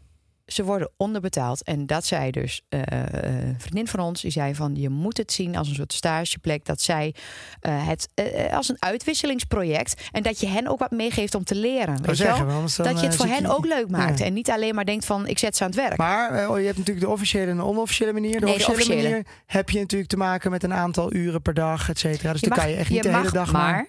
[0.47, 1.63] Ze worden onderbetaald.
[1.63, 2.81] En dat zei dus eh,
[3.11, 4.21] een vriendin van ons.
[4.21, 6.65] Die zei van je moet het zien als een soort stageplek.
[6.65, 7.15] Dat zij
[7.61, 10.09] eh, het eh, als een uitwisselingsproject.
[10.13, 11.97] En dat je hen ook wat meegeeft om te leren.
[11.97, 12.55] Weet je zeggen, wel?
[12.77, 14.19] dan, Dat je het eh, voor hen ook leuk maakt.
[14.19, 14.25] Ja.
[14.25, 15.97] En niet alleen maar denkt van ik zet ze aan het werk.
[15.97, 18.41] Maar eh, oh, je hebt natuurlijk de officiële en de onofficiële manier.
[18.41, 21.55] De Nee, de officiële manier heb je natuurlijk te maken met een aantal uren per
[21.55, 22.33] dag, et cetera.
[22.33, 23.85] Dus Je dan mag- kan je echt niet de hele dag maar eh,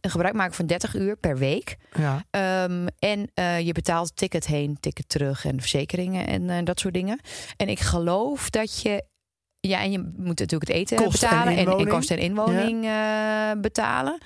[0.00, 1.76] een gebruik maken van 30 uur per week.
[1.96, 2.24] Ja.
[2.30, 6.94] Ehm, en eh, je betaalt ticket heen, ticket terug en verzekeringen en eh, dat soort
[6.94, 7.20] dingen.
[7.56, 9.04] En ik geloof dat je.
[9.60, 11.88] Ja, en je moet natuurlijk het eten Kost en betalen en, en, inwoning.
[11.88, 14.18] kosten en inwoning eh, betalen.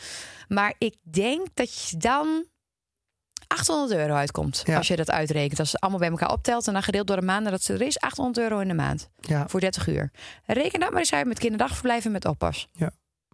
[0.48, 2.44] Maar ik denk dat je dan
[3.46, 4.76] 800 euro uitkomt Ja.
[4.76, 5.58] als je dat uitrekent.
[5.58, 7.82] Als het allemaal bij elkaar optelt en dan gedeeld door de maanden dat ze er
[7.82, 9.48] is, 800 euro in de maand ja.
[9.48, 10.10] voor 30 uur.
[10.46, 12.68] Reken dat maar eens uit met kinderdagverblijven met oppas.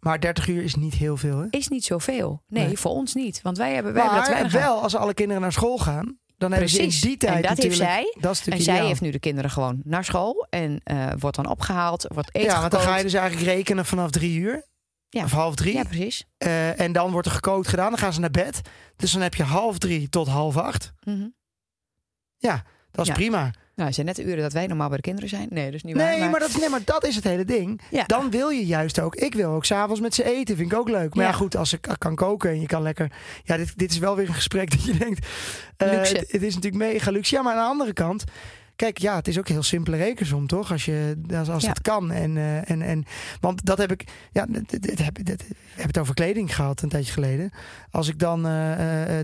[0.04, 1.46] Maar 30 uur is niet heel veel, hè?
[1.50, 2.42] Is niet zoveel.
[2.46, 2.78] Nee, Nee.
[2.78, 3.42] voor ons niet.
[3.42, 4.68] Want wij hebben, wij hebben dat Maar weinig aan.
[4.68, 7.58] wel, als alle kinderen naar school gaan, dan hebben ze in die tijd En dat
[7.58, 8.16] heeft zij.
[8.20, 11.46] Dat is En zij heeft nu de kinderen gewoon naar school en eh, wordt dan
[11.46, 14.64] opgehaald, wordt eten Ja, want dan ga je dus eigenlijk rekenen vanaf drie uur.
[15.08, 15.24] Ja.
[15.24, 15.74] Of half drie.
[15.74, 16.24] Ja, precies.
[16.38, 17.90] Eh, en dan wordt er gekookt gedaan.
[17.90, 18.60] Dan gaan ze naar bed.
[18.96, 20.92] Dus dan heb je half drie tot half acht.
[21.04, 21.26] Mhm.
[22.90, 23.14] Dat is Ja.
[23.18, 23.50] prima.
[23.76, 25.46] Nou, zijn net de uren dat wij normaal bij de kinderen zijn.
[25.50, 26.18] Nee, is niet waar.
[26.18, 27.80] Nee maar, dat, is- nee, maar dat is het hele ding.
[27.90, 28.04] Ja.
[28.06, 29.14] Dan wil je juist ook.
[29.16, 30.56] Ik wil ook s'avonds met ze eten.
[30.56, 31.14] Vind ik ook leuk.
[31.14, 31.37] Maar ja, Ja.
[31.37, 33.12] goed, als ik kan koken en je kan lekker.
[33.44, 35.26] Ja, dit, dit is wel weer een gesprek dat je denkt.
[35.76, 36.16] Luxe.
[36.16, 37.34] Het, het is natuurlijk mega luxe.
[37.34, 38.24] Ja, maar aan de andere kant.
[38.76, 40.72] Kijk, ja, het is ook een heel simpele rekensom, toch?
[40.72, 41.68] Als, je, als, als Ja.
[41.68, 42.10] het kan.
[42.12, 43.04] En, eh, en, en,
[43.40, 44.04] want dat heb ik.
[44.32, 44.46] Ja,
[44.80, 45.22] dit, heb, we
[45.68, 47.50] hebben het over kleding gehad een tijdje geleden.
[47.90, 48.52] Als ik dan eh,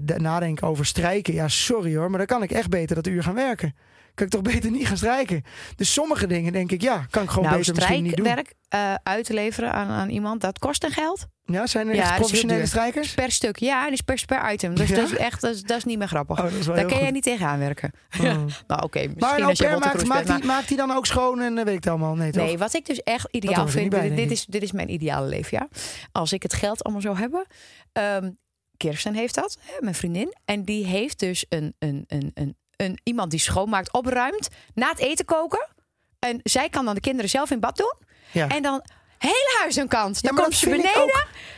[0.03, 1.35] de- nadenk over strijken.
[1.35, 2.09] Ja, sorry hoor.
[2.11, 3.75] Maar dan kan ik echt beter dat uur gaan werken.
[4.21, 5.43] Kan ik toch beter niet gaan strijken?
[5.77, 8.27] Dus sommige dingen denk ik, ja, kan ik gewoon nou, beter misschien niet doen.
[8.27, 11.27] strijkwerk eh uitleveren aan, aan iemand, dat kost een geld.
[11.45, 13.15] Ja, zijn er Ja, echt professionele strijkers?
[13.15, 13.59] Per stuk.
[13.59, 14.75] Ja, en is per, per item.
[14.75, 14.95] Dus Ja?
[14.95, 16.39] dat is echt, dat is, dat is niet meer grappig.
[16.39, 17.13] Oh, Daar kun jij goed.
[17.13, 17.93] niet tegenaan werken.
[18.21, 18.25] Oh.
[18.67, 19.13] Nou, oké.
[19.17, 21.85] Maar als je maakt, maakt, die, maakt die dan ook schoon en eh, weet ik
[21.85, 22.15] het allemaal?
[22.15, 22.45] Nee, toch?
[22.45, 25.59] Nee, wat ik dus echt ideaal vind, bij, dit, is, dit is mijn ideale leven,
[25.61, 25.69] ja.
[26.13, 27.47] Als ik het geld allemaal zou hebben.
[27.93, 28.31] Ehm
[28.77, 30.35] Kirsten heeft dat, mijn vriendin.
[30.45, 34.99] En die heeft dus een, een, een, een, een, iemand die schoonmaakt, opruimt, na het
[34.99, 35.69] eten koken.
[36.19, 37.95] En zij kan dan de kinderen zelf in bad doen.
[38.31, 38.49] Ja.
[38.49, 38.83] En dan
[39.19, 40.15] hele huis aan kant.
[40.15, 41.13] Ja, Dan maar komt ze beneden.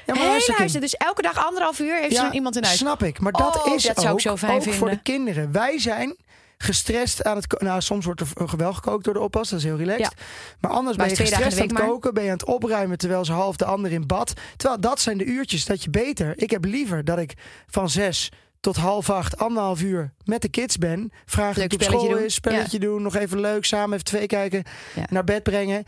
[0.07, 0.73] Ja, hele huis.
[0.73, 2.79] Dus elke dag anderhalf uur heeft ze Ja, dan iemand in huis.
[2.79, 5.53] Snap ik, maar dat Oh, is dat ook, zo ook voor de kinderen.
[5.53, 6.17] Wij zijn
[6.59, 9.77] gestrest aan het Nou, soms wordt er wel gekookt door de oppas, dat is heel
[9.77, 10.15] relaxed.
[10.61, 13.25] Maar anders Maar ben je gestrest aan het koken, ben je aan het opruimen terwijl
[13.25, 14.33] ze half de ander in bad.
[14.57, 16.33] Terwijl dat zijn de uurtjes dat je beter.
[16.37, 17.35] Ik heb liever dat ik
[17.67, 18.31] van zes
[18.63, 20.99] tot half acht, anderhalf uur met de kids ben.
[21.37, 22.19] Leuk hoe het op school doen.
[22.25, 24.63] is, spelletje doen, nog even leuk, samen even twee kijken,
[24.95, 25.05] Ja.
[25.11, 25.85] naar bed brengen.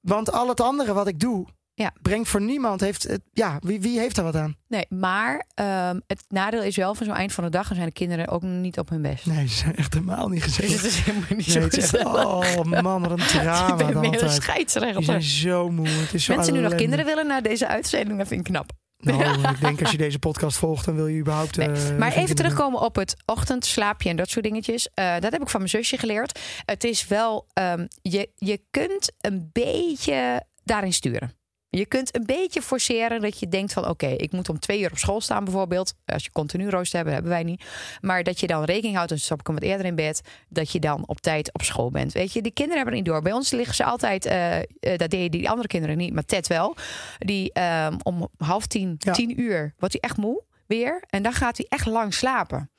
[0.00, 1.92] Want al het andere wat ik doe, Ja.
[2.02, 4.56] Brengt voor niemand, heeft het, ja, wie, wie heeft daar wat aan?
[4.68, 7.66] Nee, maar ehm, het nadeel is wel van zo'n eind van de dag...
[7.66, 9.26] dan zijn de kinderen ook niet op hun best.
[9.26, 10.82] Nee, ze zijn echt helemaal niet Dus gezellig.
[10.82, 14.22] het is helemaal niet Nee, zo echt, oh man, wat een drama Ik ben meer
[14.22, 14.28] een.
[14.28, 15.02] Die scheidsrechter.
[15.04, 15.88] zijn zo moe.
[15.88, 18.70] Het is zo Mensen nu nog kinderen willen naar deze uitzending, dat vind ik knap.
[19.04, 21.56] Nou, ik denk als je deze podcast volgt, dan wil je überhaupt...
[21.56, 24.88] Nee, eh, maar even terugkomen op het ochtendslaapje en dat soort dingetjes.
[24.94, 26.40] Eh, dat heb ik van mijn zusje geleerd.
[26.64, 31.43] Het is wel, ehm, je, je kunt een beetje daarin sturen.
[31.76, 34.90] Je kunt een beetje forceren dat je denkt van oké, ik moet om twee uur
[34.90, 35.94] op school staan bijvoorbeeld.
[36.04, 37.64] Als je continu rooster hebt, hebben wij niet.
[38.00, 40.70] Maar dat je dan rekening houdt, en stap ik hem wat eerder in bed, dat
[40.72, 42.12] je dan op tijd op school bent.
[42.12, 43.22] Weet je, die kinderen hebben er niet door.
[43.22, 46.46] Bij ons liggen ze altijd, eh, eh, dat deden die andere kinderen niet, maar Ted
[46.46, 46.76] wel.
[47.18, 49.12] Die ehm, om half tien, Ja.
[49.12, 51.02] tien uur, wordt hij echt moe weer.
[51.08, 52.70] En dan gaat hij echt lang slapen.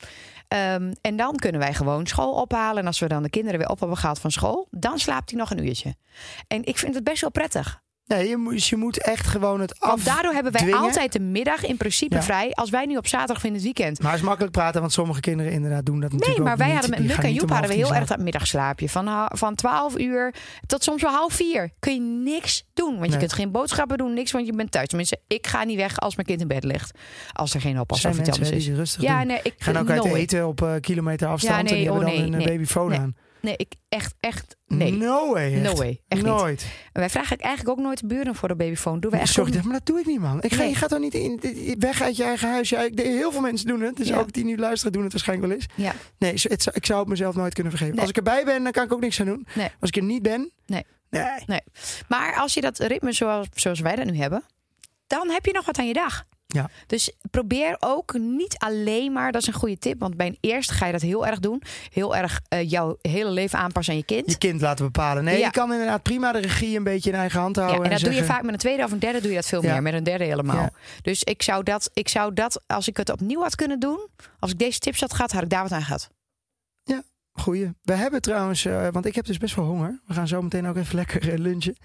[0.47, 2.81] Ehm, en dan kunnen wij gewoon school ophalen.
[2.81, 5.39] En als we dan de kinderen weer op hebben gehaald van school, dan slaapt hij
[5.39, 5.95] nog een uurtje.
[6.47, 7.83] En ik vind het best wel prettig.
[8.07, 9.89] Nee, je moet, dus je moet echt gewoon het af.
[9.89, 10.79] Want daardoor hebben wij dwingen.
[10.79, 12.21] altijd de middag in principe Ja.
[12.21, 12.51] vrij.
[12.53, 13.99] Als wij nu op zaterdag in het weekend.
[14.01, 16.59] Maar het is makkelijk praten, want sommige kinderen inderdaad doen dat Nee, natuurlijk maar ook
[16.59, 16.79] wij niet.
[16.79, 18.89] hadden met gaan en Joep hadden we heel erg dat middagslaapje.
[18.89, 20.33] Van, ha- van 12 uur
[20.65, 21.69] tot soms wel half vier.
[21.79, 22.91] Kun je niks doen.
[22.93, 23.19] Want je Nee.
[23.19, 24.87] kunt geen boodschappen doen, niks, want je bent thuis.
[24.87, 26.97] Tenminste, ik ga niet weg als mijn kind in bed ligt.
[27.33, 28.67] Als er geen oppas of iets anders die is.
[28.67, 29.27] rustig Ja, doen.
[29.27, 30.19] nee, ik gaan ook uit no way.
[30.19, 32.47] eten op eh, kilometer afstand Ja, nee, en die hebben oh, dan nee, een nee,
[32.57, 32.99] babyfoon nee.
[32.99, 33.15] aan.
[33.45, 34.91] Nee, ik echt, echt, nee.
[34.91, 35.53] No way.
[35.53, 35.63] echt.
[35.63, 36.31] No way, echt niet.
[36.31, 36.65] Nooit.
[36.91, 38.99] En wij vragen eigenlijk ook nooit de buren voor de babyfoon.
[38.99, 40.41] Doen we echt Sorry, maar dat doe ik niet, man.
[40.41, 40.69] Ik ga, Nee.
[40.69, 41.39] Je gaat toch niet in,
[41.79, 42.69] weg uit je eigen huis.
[42.69, 43.97] Ja, ik, heel veel mensen doen het.
[43.97, 44.17] Dus Ja.
[44.17, 45.67] ook die nu luisteren doen het waarschijnlijk wel eens.
[45.75, 47.93] Ja, Nee, het, ik zou het mezelf nooit kunnen vergeven.
[47.95, 48.01] Nee.
[48.05, 49.47] Als ik erbij ben, dan kan ik ook niks aan doen.
[49.55, 49.69] Nee.
[49.79, 50.51] Als ik er niet ben...
[50.65, 50.83] Nee.
[51.45, 51.61] Nee.
[52.07, 54.43] Maar als je dat ritme zoals, zoals wij dat nu hebben,
[55.07, 56.23] dan heb je nog wat aan je dag.
[56.47, 56.69] Ja.
[56.87, 60.73] Dus probeer ook niet alleen maar, dat is een goede tip, want bij een eerste
[60.73, 61.61] ga je dat heel erg doen.
[61.89, 64.31] Heel erg eh, jouw hele leven aanpassen aan je kind.
[64.31, 65.23] Je kind laten bepalen.
[65.23, 65.45] Nee, Ja.
[65.45, 67.83] je kan inderdaad prima de regie een beetje in eigen hand ja, houden.
[67.85, 69.63] en dat doe je vaak met een tweede of een derde doe je dat veel
[69.63, 69.71] Ja.
[69.71, 69.81] meer.
[69.81, 70.55] Met een derde helemaal.
[70.55, 70.71] Ja.
[71.01, 74.07] Dus ik zou, dat, ik zou dat, als ik het opnieuw had kunnen doen,
[74.39, 76.09] als ik deze tips had gehad, had ik daar wat aan gehad.
[77.37, 77.73] Goeie.
[77.83, 79.99] We hebben trouwens, eh, want ik heb dus best wel honger.
[80.07, 81.75] We gaan zo meteen ook even lekker eh, lunchen.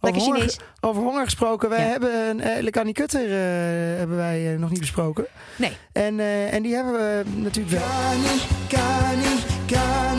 [0.00, 0.58] Lekker over, honger, Chinees.
[0.80, 1.68] over honger gesproken.
[1.68, 1.86] Wij Ja.
[1.90, 5.26] hebben een uh, Lekani Kutter eh, hebben wij eh, nog niet besproken.
[5.56, 5.72] Nee.
[5.92, 7.86] En, eh, en die hebben we natuurlijk wel.
[7.88, 9.34] Kani, kani,
[9.66, 10.17] kani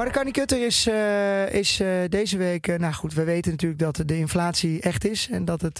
[0.00, 2.68] Maar de Kani Kutter is, eh, is eh, deze week...
[2.68, 5.28] eh, nou goed, we weten natuurlijk dat de inflatie echt is.
[5.30, 5.78] En dat het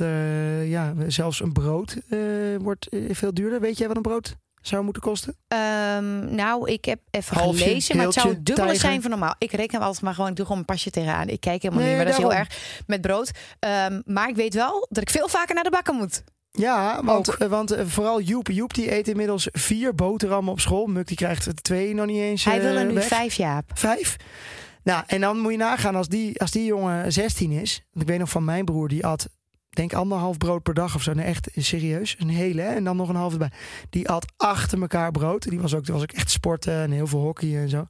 [0.64, 1.96] ja, zelfs een brood
[2.59, 3.61] wordt veel duurder.
[3.61, 5.37] Weet jij wat een brood zou moeten kosten?
[5.48, 8.90] Ehm, nou, ik heb even Halfje, gelezen, maar het zou heeltje, het dubbele tijger.
[8.90, 9.35] zijn van normaal.
[9.38, 11.28] Ik reken hem altijd maar gewoon, ik doe gewoon een pasje tegenaan.
[11.28, 13.30] Ik kijk helemaal Nee, niet, maar dat is heel erg met brood.
[13.59, 16.22] Ehm, maar ik weet wel dat ik veel vaker naar de bakken moet.
[16.52, 17.34] Ja, want, Ook.
[17.36, 18.48] eh, want eh, vooral Joep.
[18.48, 20.86] Joep die eet inmiddels vier boterhammen op school.
[20.86, 23.04] Muk die krijgt er twee nog niet eens Hij eh, wil er nu weg.
[23.06, 23.70] vijf, Jaap.
[23.74, 24.16] Vijf?
[24.82, 27.86] Nou, en dan moet je nagaan als die, als die jongen 16 is.
[27.92, 29.28] Ik weet nog van mijn broer, die at
[29.70, 31.12] denk anderhalf brood per dag of zo.
[31.14, 32.16] Nee, echt serieus.
[32.18, 32.74] Een hele, hè?
[32.74, 33.50] En dan nog een half erbij.
[33.90, 35.50] Die at achter elkaar brood.
[35.50, 37.86] Die was ook, die was ook echt sporten en heel veel hockey en zo.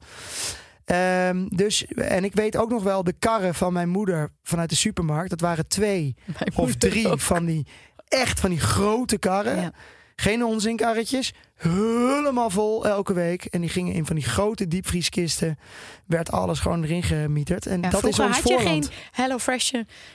[0.85, 4.75] Ehm, dus, en ik weet ook nog wel de karren van mijn moeder vanuit de
[4.75, 5.29] supermarkt.
[5.29, 6.15] Dat waren twee
[6.55, 7.67] of drie van die
[8.11, 9.61] echt van die grote karren.
[9.61, 9.71] Ja.
[10.15, 11.33] Geen onzinkarretjes.
[11.61, 13.45] Helemaal vol elke week.
[13.45, 15.59] En die gingen in van die grote diepvrieskisten.
[16.05, 17.65] Werd alles gewoon erin gemieterd.
[17.65, 19.73] En Ja, dat is ons had je geen Hello Fresh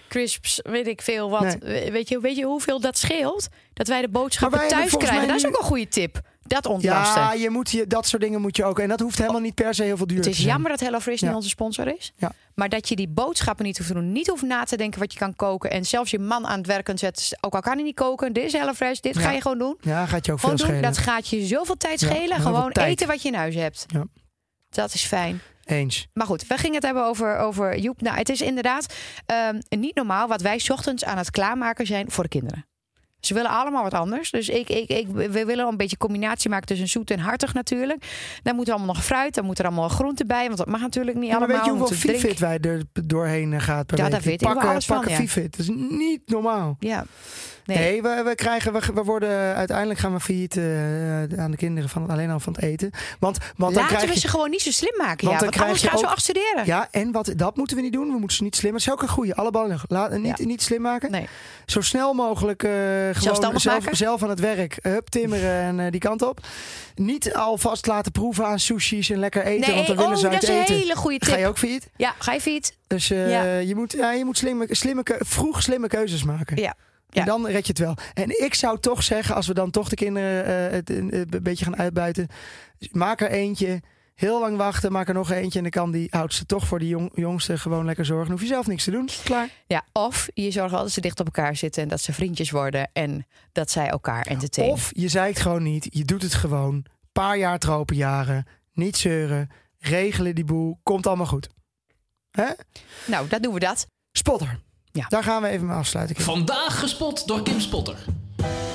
[0.09, 1.41] crisps, weet ik veel wat.
[1.43, 1.57] Nee.
[1.59, 3.49] We- Weet, je, weet je hoeveel dat scheelt?
[3.73, 5.29] Dat wij de boodschappen wij thuis krijgen.
[5.29, 6.21] Dat is ook een goede tip.
[6.43, 7.23] Dat ontlasten.
[7.23, 8.79] Ja, je moet je, dat soort dingen moet je ook.
[8.79, 11.21] En dat hoeft helemaal niet per se heel veel duur Het is jammer dat HelloFresh
[11.21, 11.27] Ja.
[11.27, 12.13] niet onze sponsor is.
[12.17, 12.33] Ja.
[12.55, 14.13] Maar dat je die boodschappen niet hoeft te doen.
[14.13, 15.71] Niet hoeft na te denken wat je kan koken.
[15.71, 17.39] En zelfs je man aan het werk kunt zetten.
[17.41, 18.33] Ook al kan hij niet koken.
[18.33, 18.99] Dit is HelloFresh.
[19.01, 19.21] Dit Ja.
[19.21, 19.77] ga je gewoon doen.
[19.81, 20.59] Ja, gaat je ook veel doen.
[20.59, 20.83] schelen.
[20.83, 22.41] Dat gaat je zoveel tijd schelen.
[22.41, 22.89] gewoon tijd.
[22.89, 23.85] eten wat je in huis hebt.
[23.87, 24.05] Ja.
[24.69, 25.41] Dat is fijn.
[25.65, 26.07] Eens.
[26.13, 28.01] Maar goed, we gingen het hebben over, over Joep.
[28.01, 28.95] Nou, het is inderdaad
[29.27, 32.67] ehm, niet normaal wat wij 's ochtends aan het klaarmaken zijn voor de kinderen.
[33.21, 34.31] Ze willen allemaal wat anders.
[34.31, 38.07] Dus ik, ik, ik, we willen een beetje combinatie maken tussen zoet en hartig natuurlijk.
[38.43, 40.47] Dan moet er allemaal nog fruit, dan moet er allemaal groente bij.
[40.47, 41.57] Want dat mag natuurlijk niet Ja, maar allemaal.
[41.57, 44.21] weet je hoeveel moeten Fifit wij er doorheen eh, gaat per Ja, week?
[44.21, 45.21] weet ik pakken, wel alles van, pakken ja.
[45.21, 45.51] Fifit.
[45.57, 46.77] Dat is niet normaal.
[46.79, 47.05] Ja.
[47.67, 47.79] Nee.
[47.79, 51.91] Nee, we, we krijgen, we, we worden uiteindelijk gaan we failliet eh, aan de kinderen
[51.91, 52.91] van alleen al van het eten.
[53.19, 55.27] Want, want dan Laten krijg we je, ze gewoon niet zo slim maken.
[55.27, 56.67] Want ja, dan want anders krijg gaan je ze ook- afstuderen.
[56.67, 58.07] Ja, en wat, dat moeten we niet doen.
[58.13, 58.73] We moeten ze niet slim.
[58.73, 59.35] Dat is ook een goede.
[59.35, 59.81] Alle ballen.
[59.89, 61.11] Laat, niet, niet slim maken.
[61.11, 61.29] Nee.
[61.67, 62.71] Zo snel mogelijk eh
[63.13, 63.97] gewoon zelf, maken?
[63.97, 64.79] zelf aan het werk.
[64.83, 66.41] Hup, timmeren en eh, die kant op.
[66.95, 69.67] Niet alvast laten proeven aan sushi's en lekker eten.
[69.67, 71.47] Nee, want dan willen oh, ze dat uit is een hele goede Ga je tip.
[71.47, 71.89] ook failliet?
[71.97, 72.73] Ja, ga je fiets?
[72.87, 73.43] Dus eh, Ja.
[73.59, 76.57] je moet, ja, je moet slimme, slimme, vroeg slimme keuzes maken.
[76.57, 76.75] Ja.
[77.17, 77.23] Ja.
[77.23, 77.97] En dan red je het wel.
[78.15, 81.43] En ik zou toch zeggen, als we dan toch de kinderen eh, het, eh, een
[81.43, 82.29] beetje gaan uitbuiten.
[82.93, 83.81] Maak er eentje
[84.17, 86.89] Heel lang wachten, maak er nog eentje en dan kan die oudste toch voor die
[86.89, 88.27] jong, jongste gewoon lekker zorgen.
[88.27, 89.09] Dan hoef je zelf niks te doen.
[89.25, 89.49] Klaar.
[89.67, 92.51] Ja, of je zorgt wel dat ze dicht op elkaar zitten en dat ze vriendjes
[92.51, 94.75] worden en dat zij elkaar entertainen.
[94.75, 96.85] Of je zeikt gewoon niet, je doet het gewoon.
[97.13, 101.49] Paar jaar tropenjaren, niet zeuren, regelen die boel, komt allemaal goed.
[102.31, 102.47] Hè?
[103.07, 103.87] Nou, dat doen we dat.
[104.13, 104.61] Spotter.
[104.97, 105.07] Ja.
[105.09, 106.17] Daar gaan we even mee afsluiten.
[106.17, 106.25] Kim.
[106.25, 107.97] Vandaag gespot door Kim Spotter.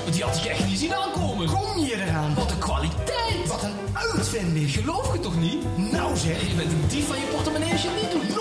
[0.03, 1.47] Want die had ik echt niet zien aankomen.
[1.47, 2.33] Kom je eraan?
[2.35, 3.47] Wat een kwaliteit.
[3.47, 4.71] Wat een uitvinding.
[4.71, 5.63] Geloof je toch niet?
[5.91, 6.47] Nou zeg.
[6.49, 8.31] Je bent een dief van je portemonnee als je het niet doet.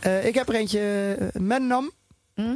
[0.00, 1.90] Eh, ik heb er eentje, uh, Mennam.
[2.34, 2.54] Hm?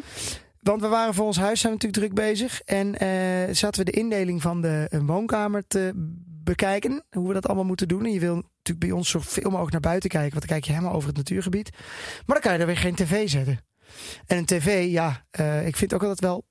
[0.61, 2.61] Want we waren voor ons huis zijn natuurlijk druk bezig.
[2.61, 5.93] En eh, zaten we de indeling van de woonkamer te
[6.45, 7.05] bekijken.
[7.11, 8.05] Hoe we dat allemaal moeten doen.
[8.05, 10.31] En je wil natuurlijk bij ons zoveel mogelijk naar buiten kijken.
[10.31, 11.71] Want dan kijk je helemaal over het natuurgebied.
[12.27, 13.59] Maar dan kan je er weer geen tv zetten.
[14.27, 16.45] En een tv, ja, eh, ik vind ook altijd wel...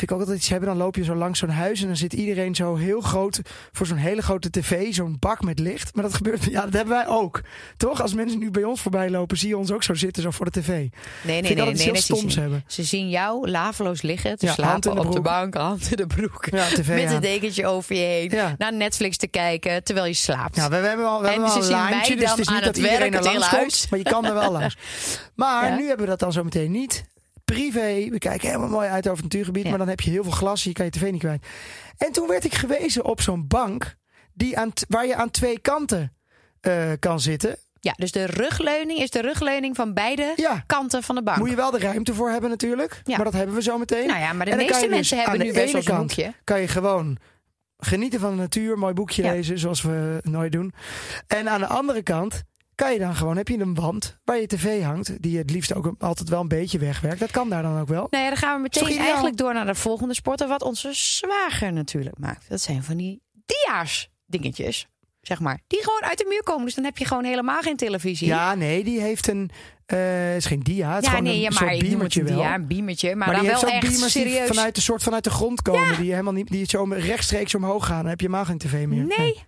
[0.00, 0.68] Vind ik ook altijd iets hebben.
[0.68, 3.40] Dan loop je zo langs zo'n huis en dan zit iedereen zo heel groot
[3.72, 5.94] voor zo'n hele grote tv, zo'n bak met licht.
[5.94, 7.40] Maar dat gebeurt, ja, dat hebben wij ook.
[7.76, 8.02] Toch?
[8.02, 10.44] Als mensen nu bij ons voorbij lopen, zie je ons ook zo zitten, zo voor
[10.50, 10.66] de tv.
[10.68, 10.90] Nee,
[11.22, 11.54] nee, Vind nee.
[11.66, 12.64] nee, nee, ze stoms zien- hebben.
[12.66, 16.06] Ze zien jou laveloos liggen, te Ja, slapen de op de bank, hand in de
[16.06, 16.46] broek.
[16.50, 17.14] Ja, tv Met aan.
[17.14, 18.30] een dekentje over je heen.
[18.30, 18.54] Ja.
[18.58, 20.56] Naar Netflix te kijken terwijl je slaapt.
[20.56, 22.48] Ja, we, we hebben wel, we En hebben wel ze een lijntje, dus het is
[22.48, 24.76] niet dat iedereen werk, er het langs komt, maar je kan er wel langs.
[25.34, 27.04] Maar nu hebben we dat dan zo meteen niet.
[27.54, 29.68] Privé, we kijken helemaal mooi uit over het natuurgebied, Ja.
[29.68, 31.46] maar dan heb je heel veel glas, je kan je tv niet kwijt.
[31.96, 33.96] En toen werd ik gewezen op zo'n bank
[34.32, 36.12] die aan waar je aan twee kanten
[36.60, 37.56] eh, kan zitten.
[37.80, 41.38] Ja, dus de rugleuning is de rugleuning van beide Ja, kanten van de bank.
[41.38, 43.16] moet je wel de ruimte voor hebben natuurlijk, Ja.
[43.16, 44.06] maar dat hebben we zo meteen.
[44.06, 46.34] Nou ja, maar de meeste dus mensen hebben nu best wel kant hoekje.
[46.44, 47.16] kan je gewoon
[47.78, 49.32] genieten van de natuur, mooi boekje Ja.
[49.32, 50.72] lezen, zoals we nooit doen.
[51.26, 52.42] En aan de andere kant
[52.80, 55.74] kan je dan gewoon, heb je een wand waar je tv hangt, die het liefst
[55.74, 57.20] ook altijd wel een beetje wegwerkt.
[57.20, 58.06] Dat kan daar dan ook wel.
[58.10, 60.48] Nou ja, dan gaan we Is meteen eigenlijk door naar de volgende sporten.
[60.48, 62.48] Wat onze zwager natuurlijk maakt.
[62.48, 64.86] Dat zijn van die dia's dingetjes.
[65.20, 65.60] Zeg maar.
[65.66, 66.64] Die gewoon uit de muur komen.
[66.64, 68.26] Dus dan heb je gewoon helemaal geen televisie.
[68.26, 69.50] Ja, nee, die heeft een,
[69.86, 72.36] eh is geen dia, het is Ja, gewoon nee, een ja, maar soort beamertje wel.
[72.36, 73.14] dia, een beamertje.
[73.16, 74.46] Maar, Maar, dan wel echt serieus.
[74.46, 78.00] vanuit de soort vanuit de grond komen, die helemaal niet, die zo rechtstreeks omhoog gaan.
[78.00, 79.04] Dan heb je helemaal geen tv meer.
[79.18, 79.44] Nee, Is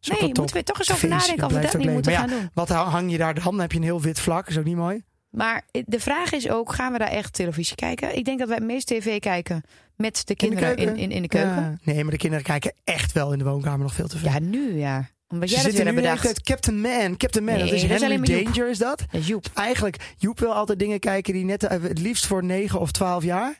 [0.00, 0.36] nee wel top.
[0.38, 2.50] moeten we toch eens over nadenken of we dat niet moeten Maar gaan doen.
[2.54, 3.44] Wat hang- je daar dan?
[3.44, 5.02] Dan heb je een heel wit vlak, is ook niet mooi.
[5.30, 8.16] Maar de vraag is ook, gaan we daar echt televisie kijken?
[8.16, 9.62] Ik denk dat wij het meest tv kijken
[9.96, 11.62] met de kinderen in, in, in, de keuken.
[11.62, 11.78] Ja.
[11.82, 14.30] Nee, maar de kinderen kijken echt wel in de woonkamer nog veel te veel.
[14.30, 15.08] Ja, nu ja.
[15.28, 16.34] Omdat Ze jij dat zitten weer nu hebt bedacht.
[16.44, 17.54] tijd Captain Man, Captain Man.
[17.54, 18.44] Nee, dat is dat Henry Joep.
[18.44, 18.98] Danger, is dat?
[19.10, 19.46] Dat is Joep.
[19.54, 23.24] Eigenlijk, Joep wil altijd dingen kijken die net, eh, het liefst voor 9 of 12
[23.24, 23.56] jaar.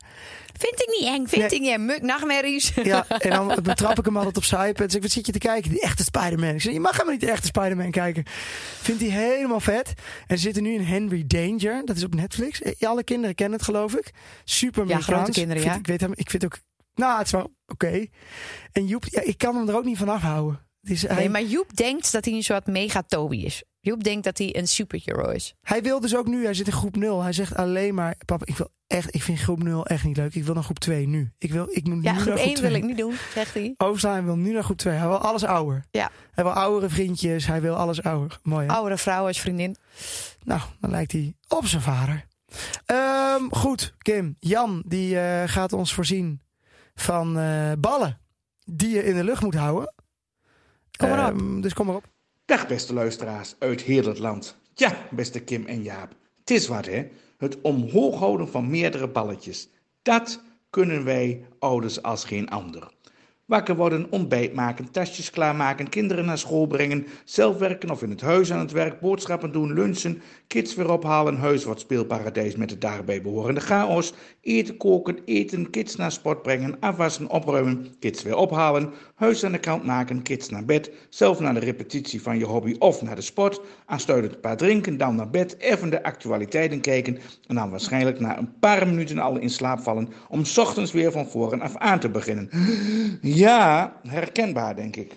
[0.58, 1.50] Vind ik niet eng, vind Nee.
[1.50, 1.84] ik niet eng.
[1.84, 2.72] Muk, nachtmerries.
[2.82, 4.86] Ja, en dan betrap ik hem altijd op zijn iPad.
[4.86, 5.70] Dus ik, wat zit je te kijken?
[5.70, 6.54] Die echte Spider-Man.
[6.54, 8.22] Ik zeg, je mag helemaal niet de echte Spider-Man kijken.
[8.80, 9.92] Vindt hij helemaal vet.
[10.26, 11.82] En ze zitten nu in Henry Danger.
[11.84, 12.62] Dat is op Netflix.
[12.62, 14.10] Eh, Alle kinderen kennen het, geloof ik.
[14.44, 15.78] Super Ja, grote kinderen, Vind- ja.
[15.80, 16.58] Ik weet hem, ik vind ook...
[16.94, 18.06] Nou, het is wel oké.
[18.72, 20.66] En Joep, ja, ik kan hem er ook niet van afhouden.
[20.82, 23.62] Hij, maar Joep denkt dat hij een soort mega Toby is.
[23.80, 25.54] Joep denkt dat hij een superhero is.
[25.60, 27.22] hij wil dus ook nu, hij zit in groep 0.
[27.22, 30.34] Hij zegt alleen maar, papa, ik wil echt, ik vind groep 0 echt niet leuk.
[30.34, 31.32] Ik wil naar groep 2 nu.
[31.38, 32.80] Ik wil, ik moet Ja, nu groep naar groep 1 wil 2.
[32.80, 33.74] ik niet doen, zegt hij.
[33.76, 34.94] Overslaan wil nu naar groep 2.
[34.94, 35.84] Hij wil alles ouder.
[35.90, 36.10] Ja.
[36.30, 37.46] Hij wil oudere vriendjes.
[37.46, 38.38] Hij wil alles ouder.
[38.42, 38.72] Mooi hè?
[38.72, 39.76] Oudere vrouw als vriendin.
[40.44, 42.26] Nou, dan lijkt hij op zijn vader.
[42.86, 44.36] Ehm, goed, Kim.
[44.38, 46.40] Jan, die eh, gaat ons voorzien
[46.94, 48.20] van eh, ballen
[48.64, 49.94] die je in de lucht moet houden.
[50.98, 51.38] Kom maar op.
[51.38, 52.08] Ehm, dus kom maar op.
[52.44, 54.58] Dag beste luisteraars uit heel het land.
[54.74, 56.14] Ja, beste Kim en Jaap.
[56.40, 57.06] Het is wat hè.
[57.38, 59.68] Het omhoog houden van meerdere balletjes.
[60.02, 62.90] Dat kunnen wij ouders als geen ander.
[63.48, 68.20] Wakker worden, ontbijt maken, tasjes klaarmaken, kinderen naar school brengen, zelf werken of in het
[68.20, 72.78] huis aan het werk, boodschappen doen, lunchen, kids weer ophalen, huis wordt speelparadijs met de
[72.78, 78.90] daarbij behorende chaos, eten koken, eten, kids naar sport brengen, afwassen, opruimen, kids weer ophalen,
[79.14, 82.76] huis aan de kant maken, kids naar bed, zelf naar de repetitie van je hobby
[82.78, 87.18] of naar de sport, aansluitend een paar drinken, dan naar bed, even de actualiteiten kijken
[87.46, 91.26] en dan waarschijnlijk na een paar minuten al in slaap vallen om ochtends weer van
[91.26, 92.50] voren af aan te beginnen.
[93.38, 95.16] Ja, herkenbaar denk ik.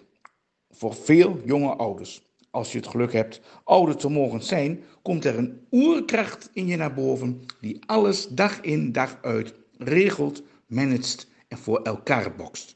[0.70, 2.22] Voor veel jonge ouders.
[2.52, 6.76] Als je het geluk hebt ouder te mogen zijn, komt er een oerkracht in je
[6.76, 12.76] naar boven die alles dag in dag uit regelt, managt en voor elkaar bokst.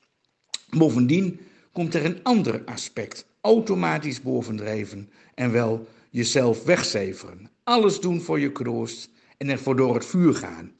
[0.70, 1.40] Bovendien
[1.72, 7.50] komt er een ander aspect automatisch bovendrijven en wel jezelf wegcijferen.
[7.64, 10.72] Alles doen voor je kroost en ervoor door het vuur gaan.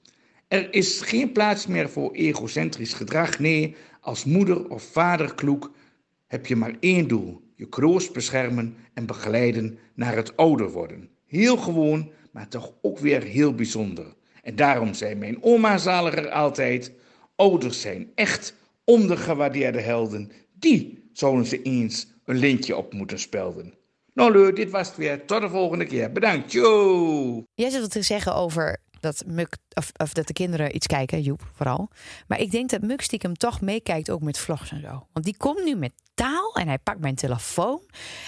[0.48, 3.40] Er is geen plaats meer voor egocentrisch gedrag.
[3.40, 3.76] Nee,
[4.06, 5.72] als moeder of vader kloek
[6.28, 11.10] heb je maar één doel: je kroost beschermen en begeleiden naar het ouder worden.
[11.26, 14.06] Heel gewoon, maar toch ook weer heel bijzonder.
[14.44, 16.92] En daarom zei mijn oma zaliger altijd:
[17.36, 23.74] ouders zijn echt ondergewaardeerde helden Die zouden ze eens een lintje op moeten spelden.
[24.14, 25.26] Nou leuk, dit was het weer.
[25.26, 26.12] Tot de volgende keer.
[26.12, 26.52] Bedankt.
[26.52, 27.44] Yo!
[27.54, 31.22] Jij zit wat te zeggen over dat Muk, of, of dat de kinderen iets kijken,
[31.22, 31.90] Joep vooral.
[32.28, 35.08] Maar ik denk dat Muk stiekem toch meekijkt ook met vlogs en zo.
[35.14, 37.82] Want die komt nu met taal en hij pakt mijn telefoon.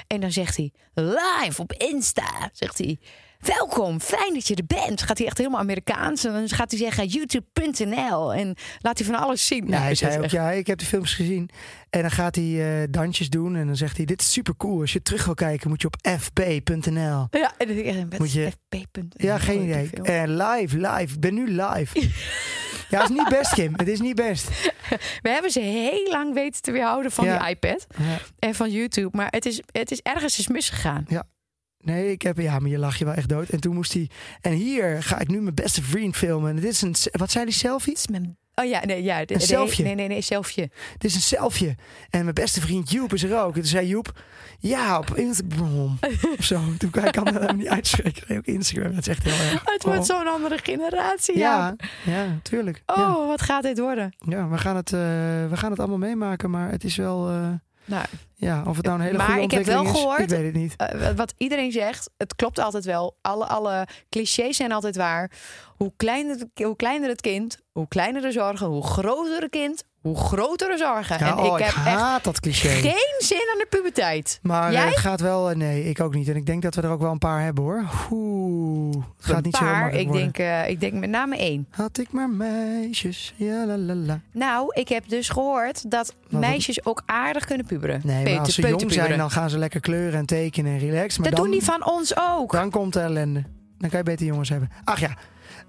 [0.07, 2.99] En dan zegt hij live op Insta, zegt hij.
[3.39, 5.01] Welkom, fijn dat je er bent.
[5.01, 6.23] Gaat hij echt helemaal Amerikaans.
[6.25, 8.33] En dan gaat hij zeggen youtube.nl.
[8.33, 9.63] En laat hij van alles zien.
[9.63, 11.49] Ja, Nou, hij zei ook, echt- ja, ik heb de films gezien.
[11.89, 13.55] En dan gaat hij eh, dansjes doen.
[13.55, 14.81] En dan zegt hij, dit is super cool.
[14.81, 17.27] Als je terug wil kijken, moet je op fb.nl.
[17.31, 18.75] Ja, en dan Moet je- FP.
[19.09, 19.89] Ja, geen idee.
[20.03, 21.13] En live, live.
[21.13, 21.99] Ik ben nu live.
[22.89, 23.73] ja, het is niet best, Kim.
[23.75, 24.47] Het is niet best.
[25.23, 27.37] We hebben ze heel lang weten te weerhouden van Ja.
[27.39, 28.17] die iPad Ja.
[28.39, 29.17] en van YouTube.
[29.17, 31.05] Maar het is, het is ergens is misgegaan.
[31.87, 33.49] Nee, ik heb, ja, maar je lag je wel echt dood.
[33.49, 34.09] En toen moest hij,
[34.41, 36.49] en hier ga ik nu mijn beste vriend filmen.
[36.49, 37.91] En dit is een, wat zei die selfie?
[37.93, 38.37] Het is mijn...
[38.55, 39.25] Oh ja, nee, ja.
[39.25, 39.83] de- Een selfie.
[39.83, 40.71] Nee, nee, nee, selfie.
[40.97, 41.75] Dit is een selfie.
[42.09, 43.47] En mijn beste vriend Joep is er ook.
[43.47, 44.21] En toen zei Joep,
[44.59, 45.99] ja, op Instagram.
[46.37, 46.59] of zo.
[46.77, 48.37] Toen kan ik helemaal niet uitspreken.
[48.37, 48.91] Ook Instagram.
[48.91, 49.61] Dat is echt heel erg.
[49.65, 50.05] Het wordt Oh.
[50.05, 51.37] zo'n andere generatie.
[51.37, 51.75] Ja.
[52.05, 52.83] Ja, ja, tuurlijk.
[52.85, 53.25] Oh, Ja.
[53.27, 54.15] wat gaat dit worden?
[54.19, 54.99] Ja, we gaan, het, eh,
[55.49, 57.29] we gaan het allemaal meemaken, maar het is wel...
[57.29, 57.49] eh,
[57.87, 60.29] Nou, ja, of het nou een hele Maar goede ik heb wel is, gehoord- ik
[60.29, 60.75] weet het niet.
[60.75, 63.17] eh, wat iedereen zegt, het klopt altijd wel.
[63.21, 65.31] Alle, alle clichés zijn altijd waar.
[65.77, 68.67] Hoe kleiner, hoe kleiner het kind, hoe kleiner de zorgen.
[68.67, 71.17] Hoe groter het kind, hoe groter de zorgen.
[71.19, 72.67] Ja, en oh, ik heb echt haat dat cliché.
[72.69, 74.39] geen zin aan de puberteit.
[74.41, 74.81] Maar Jij?
[74.81, 75.49] eh, het gaat wel...
[75.49, 76.27] eh, nee, ik ook niet.
[76.29, 77.83] En ik denk dat we er ook wel een paar hebben, hoor.
[78.11, 80.31] Oeh, het gaat niet zo maar makkelijk ik worden.
[80.33, 81.67] denk, eh, ik denk met name één.
[81.69, 84.19] Had ik maar meisjes, ja la la la.
[84.31, 88.01] Nou, ik heb dus gehoord dat Wat- meisjes ook aardig kunnen puberen.
[88.03, 90.79] Nee, maar Peuter- als ze jong zijn, dan gaan ze lekker kleuren en tekenen en
[90.79, 91.21] relaxen.
[91.21, 92.51] Maar Dat dan, doen die van ons ook.
[92.51, 93.43] dan komt de ellende.
[93.77, 94.69] Dan kan je beter jongens hebben.
[94.83, 95.09] Ach ja,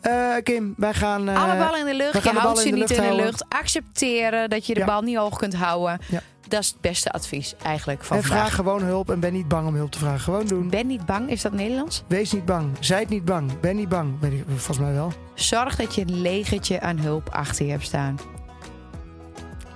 [0.01, 1.29] Eh, Kim, wij gaan...
[1.29, 2.23] eh, Alle ballen in de lucht.
[2.25, 3.45] Je houdt ze in de niet lucht in de lucht.
[3.49, 4.87] Accepteren dat je de Ja.
[4.87, 5.99] bal niet hoog kunt houden.
[6.09, 6.21] Ja.
[6.49, 8.41] Dat is het beste advies eigenlijk van En vandaag.
[8.41, 10.21] vraag gewoon hulp en ben niet bang om hulp te vragen.
[10.21, 10.71] Gewoon doen.
[10.71, 12.03] Ben niet bang, is dat Nederlands?
[12.07, 12.77] Wees niet bang.
[12.81, 13.61] Zijt niet bang.
[13.61, 14.21] Ben niet bang.
[14.21, 15.13] Weet ik, volgens mij wel.
[15.35, 18.19] Zorg dat je een legertje aan hulp achter je hebt staan.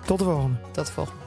[0.07, 0.57] Tot de volgende.
[0.73, 1.21] Tot de volgende.